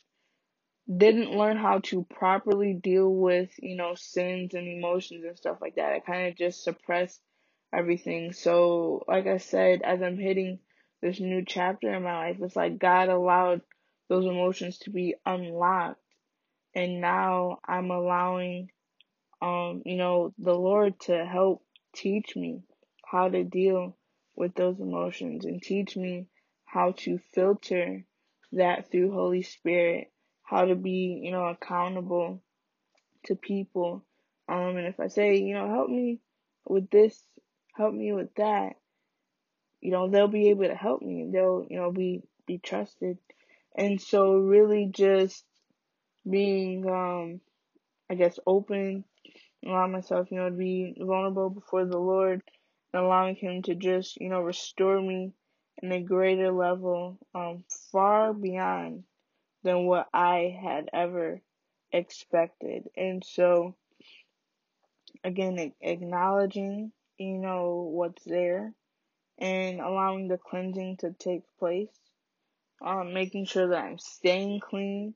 didn't 0.97 1.37
learn 1.37 1.57
how 1.57 1.79
to 1.79 2.05
properly 2.09 2.73
deal 2.73 3.09
with, 3.09 3.49
you 3.59 3.75
know, 3.75 3.95
sins 3.95 4.53
and 4.53 4.67
emotions 4.67 5.23
and 5.25 5.37
stuff 5.37 5.57
like 5.61 5.75
that. 5.75 5.93
I 5.93 5.99
kind 5.99 6.27
of 6.27 6.35
just 6.35 6.63
suppressed 6.63 7.21
everything. 7.73 8.33
So, 8.33 9.03
like 9.07 9.27
I 9.27 9.37
said, 9.37 9.81
as 9.83 10.01
I'm 10.01 10.17
hitting 10.17 10.59
this 11.01 11.19
new 11.19 11.43
chapter 11.45 11.93
in 11.93 12.03
my 12.03 12.27
life, 12.27 12.37
it's 12.41 12.55
like 12.55 12.79
God 12.79 13.09
allowed 13.09 13.61
those 14.09 14.25
emotions 14.25 14.79
to 14.79 14.89
be 14.89 15.15
unlocked. 15.25 16.01
And 16.75 16.99
now 16.99 17.59
I'm 17.65 17.91
allowing, 17.91 18.69
um, 19.41 19.83
you 19.85 19.97
know, 19.97 20.33
the 20.37 20.53
Lord 20.53 20.99
to 21.01 21.25
help 21.25 21.63
teach 21.93 22.35
me 22.35 22.63
how 23.05 23.29
to 23.29 23.43
deal 23.43 23.97
with 24.35 24.55
those 24.55 24.79
emotions 24.79 25.45
and 25.45 25.61
teach 25.61 25.95
me 25.95 26.27
how 26.65 26.93
to 26.97 27.19
filter 27.33 28.03
that 28.53 28.89
through 28.91 29.11
Holy 29.11 29.43
Spirit 29.43 30.10
how 30.51 30.65
to 30.65 30.75
be, 30.75 31.21
you 31.23 31.31
know, 31.31 31.45
accountable 31.45 32.43
to 33.25 33.35
people. 33.35 34.03
Um, 34.49 34.75
and 34.75 34.85
if 34.85 34.99
I 34.99 35.07
say, 35.07 35.37
you 35.37 35.53
know, 35.53 35.69
help 35.69 35.89
me 35.89 36.19
with 36.65 36.89
this, 36.89 37.17
help 37.73 37.93
me 37.93 38.11
with 38.11 38.35
that, 38.35 38.73
you 39.79 39.91
know, 39.91 40.09
they'll 40.09 40.27
be 40.27 40.49
able 40.49 40.65
to 40.65 40.75
help 40.75 41.01
me. 41.01 41.29
They'll, 41.31 41.65
you 41.69 41.77
know, 41.77 41.91
be 41.91 42.23
be 42.45 42.57
trusted. 42.57 43.17
And 43.77 44.01
so 44.01 44.33
really 44.33 44.89
just 44.91 45.45
being 46.29 46.85
um 46.85 47.39
I 48.09 48.15
guess 48.15 48.37
open, 48.45 49.05
allowing 49.65 49.93
myself, 49.93 50.27
you 50.31 50.37
know, 50.37 50.49
to 50.49 50.55
be 50.55 50.97
vulnerable 50.99 51.49
before 51.49 51.85
the 51.85 51.97
Lord 51.97 52.41
and 52.93 53.03
allowing 53.05 53.37
him 53.37 53.61
to 53.63 53.75
just, 53.75 54.19
you 54.19 54.27
know, 54.27 54.41
restore 54.41 55.01
me 55.01 55.31
in 55.81 55.93
a 55.93 56.01
greater 56.01 56.51
level, 56.51 57.17
um, 57.33 57.63
far 57.93 58.33
beyond 58.33 59.05
than 59.63 59.85
what 59.85 60.07
I 60.13 60.57
had 60.61 60.89
ever 60.93 61.41
expected. 61.91 62.89
And 62.95 63.23
so, 63.23 63.75
again, 65.23 65.73
acknowledging, 65.81 66.91
you 67.17 67.37
know, 67.37 67.89
what's 67.91 68.23
there 68.23 68.73
and 69.37 69.79
allowing 69.79 70.27
the 70.27 70.37
cleansing 70.37 70.97
to 70.97 71.13
take 71.17 71.43
place, 71.59 71.89
um, 72.83 73.13
making 73.13 73.45
sure 73.45 73.69
that 73.69 73.83
I'm 73.83 73.97
staying 73.97 74.59
clean 74.59 75.15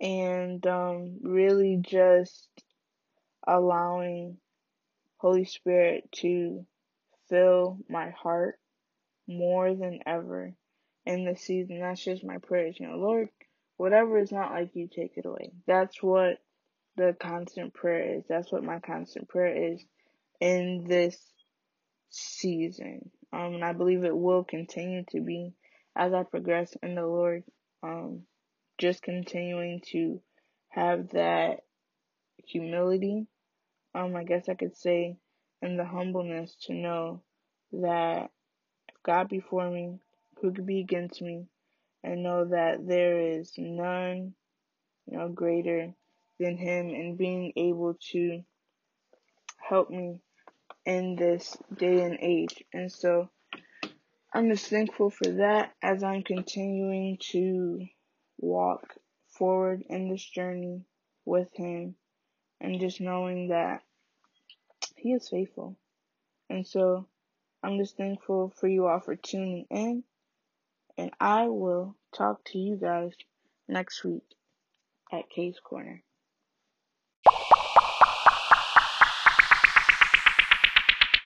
and 0.00 0.64
um, 0.66 1.18
really 1.22 1.78
just 1.82 2.48
allowing 3.46 4.38
Holy 5.18 5.44
Spirit 5.44 6.10
to 6.16 6.64
fill 7.28 7.78
my 7.88 8.10
heart 8.10 8.58
more 9.26 9.74
than 9.74 10.00
ever 10.06 10.52
in 11.06 11.24
this 11.24 11.42
season. 11.42 11.80
That's 11.80 12.02
just 12.04 12.24
my 12.24 12.38
prayers. 12.38 12.76
You 12.78 12.88
know, 12.88 12.96
Lord, 12.96 13.28
whatever 13.78 14.18
is 14.18 14.30
not 14.30 14.52
like 14.52 14.70
you, 14.74 14.88
take 14.88 15.16
it 15.16 15.24
away. 15.24 15.52
That's 15.66 16.02
what 16.02 16.38
the 16.96 17.16
constant 17.18 17.72
prayer 17.72 18.18
is. 18.18 18.24
That's 18.28 18.52
what 18.52 18.62
my 18.62 18.80
constant 18.80 19.28
prayer 19.28 19.72
is 19.72 19.82
in 20.40 20.84
this 20.86 21.16
season. 22.10 23.10
Um, 23.32 23.54
and 23.54 23.64
I 23.64 23.72
believe 23.72 24.04
it 24.04 24.16
will 24.16 24.44
continue 24.44 25.04
to 25.10 25.20
be 25.20 25.52
as 25.96 26.12
I 26.12 26.22
progress 26.22 26.76
in 26.82 26.94
the 26.94 27.06
Lord, 27.06 27.44
um, 27.82 28.22
just 28.78 29.02
continuing 29.02 29.80
to 29.92 30.20
have 30.68 31.10
that 31.10 31.60
humility, 32.46 33.26
um, 33.94 34.14
I 34.14 34.24
guess 34.24 34.48
I 34.48 34.54
could 34.54 34.76
say, 34.76 35.16
and 35.60 35.78
the 35.78 35.84
humbleness 35.84 36.56
to 36.66 36.74
know 36.74 37.22
that 37.72 38.30
if 38.88 39.02
God 39.02 39.28
before 39.28 39.68
me, 39.70 39.98
who 40.40 40.52
could 40.52 40.66
be 40.66 40.80
against 40.80 41.20
me, 41.20 41.46
and 42.04 42.22
know 42.22 42.46
that 42.46 42.86
there 42.86 43.20
is 43.20 43.52
none, 43.58 44.34
you 45.06 45.18
know, 45.18 45.28
greater 45.28 45.92
than 46.38 46.56
Him, 46.56 46.90
and 46.90 47.18
being 47.18 47.52
able 47.56 47.94
to 48.12 48.42
help 49.58 49.90
me 49.90 50.20
in 50.86 51.16
this 51.16 51.56
day 51.76 52.02
and 52.02 52.18
age. 52.20 52.64
And 52.72 52.90
so 52.90 53.28
I'm 54.32 54.50
just 54.50 54.66
thankful 54.66 55.10
for 55.10 55.28
that 55.32 55.72
as 55.82 56.02
I'm 56.02 56.22
continuing 56.22 57.18
to 57.32 57.86
walk 58.38 58.94
forward 59.28 59.82
in 59.88 60.08
this 60.08 60.24
journey 60.24 60.84
with 61.24 61.48
Him 61.54 61.96
and 62.60 62.80
just 62.80 63.00
knowing 63.00 63.48
that 63.48 63.82
He 64.96 65.12
is 65.12 65.28
faithful. 65.28 65.76
And 66.50 66.66
so 66.66 67.06
I'm 67.62 67.78
just 67.78 67.96
thankful 67.96 68.52
for 68.58 68.68
you 68.68 68.86
all 68.86 69.00
for 69.00 69.16
tuning 69.16 69.66
in. 69.70 70.04
And 70.98 71.12
I 71.20 71.46
will 71.48 71.96
talk 72.12 72.44
to 72.46 72.58
you 72.58 72.76
guys 72.76 73.12
next 73.68 74.04
week 74.04 74.24
at 75.12 75.30
Kay's 75.30 75.60
Korner. 75.64 76.02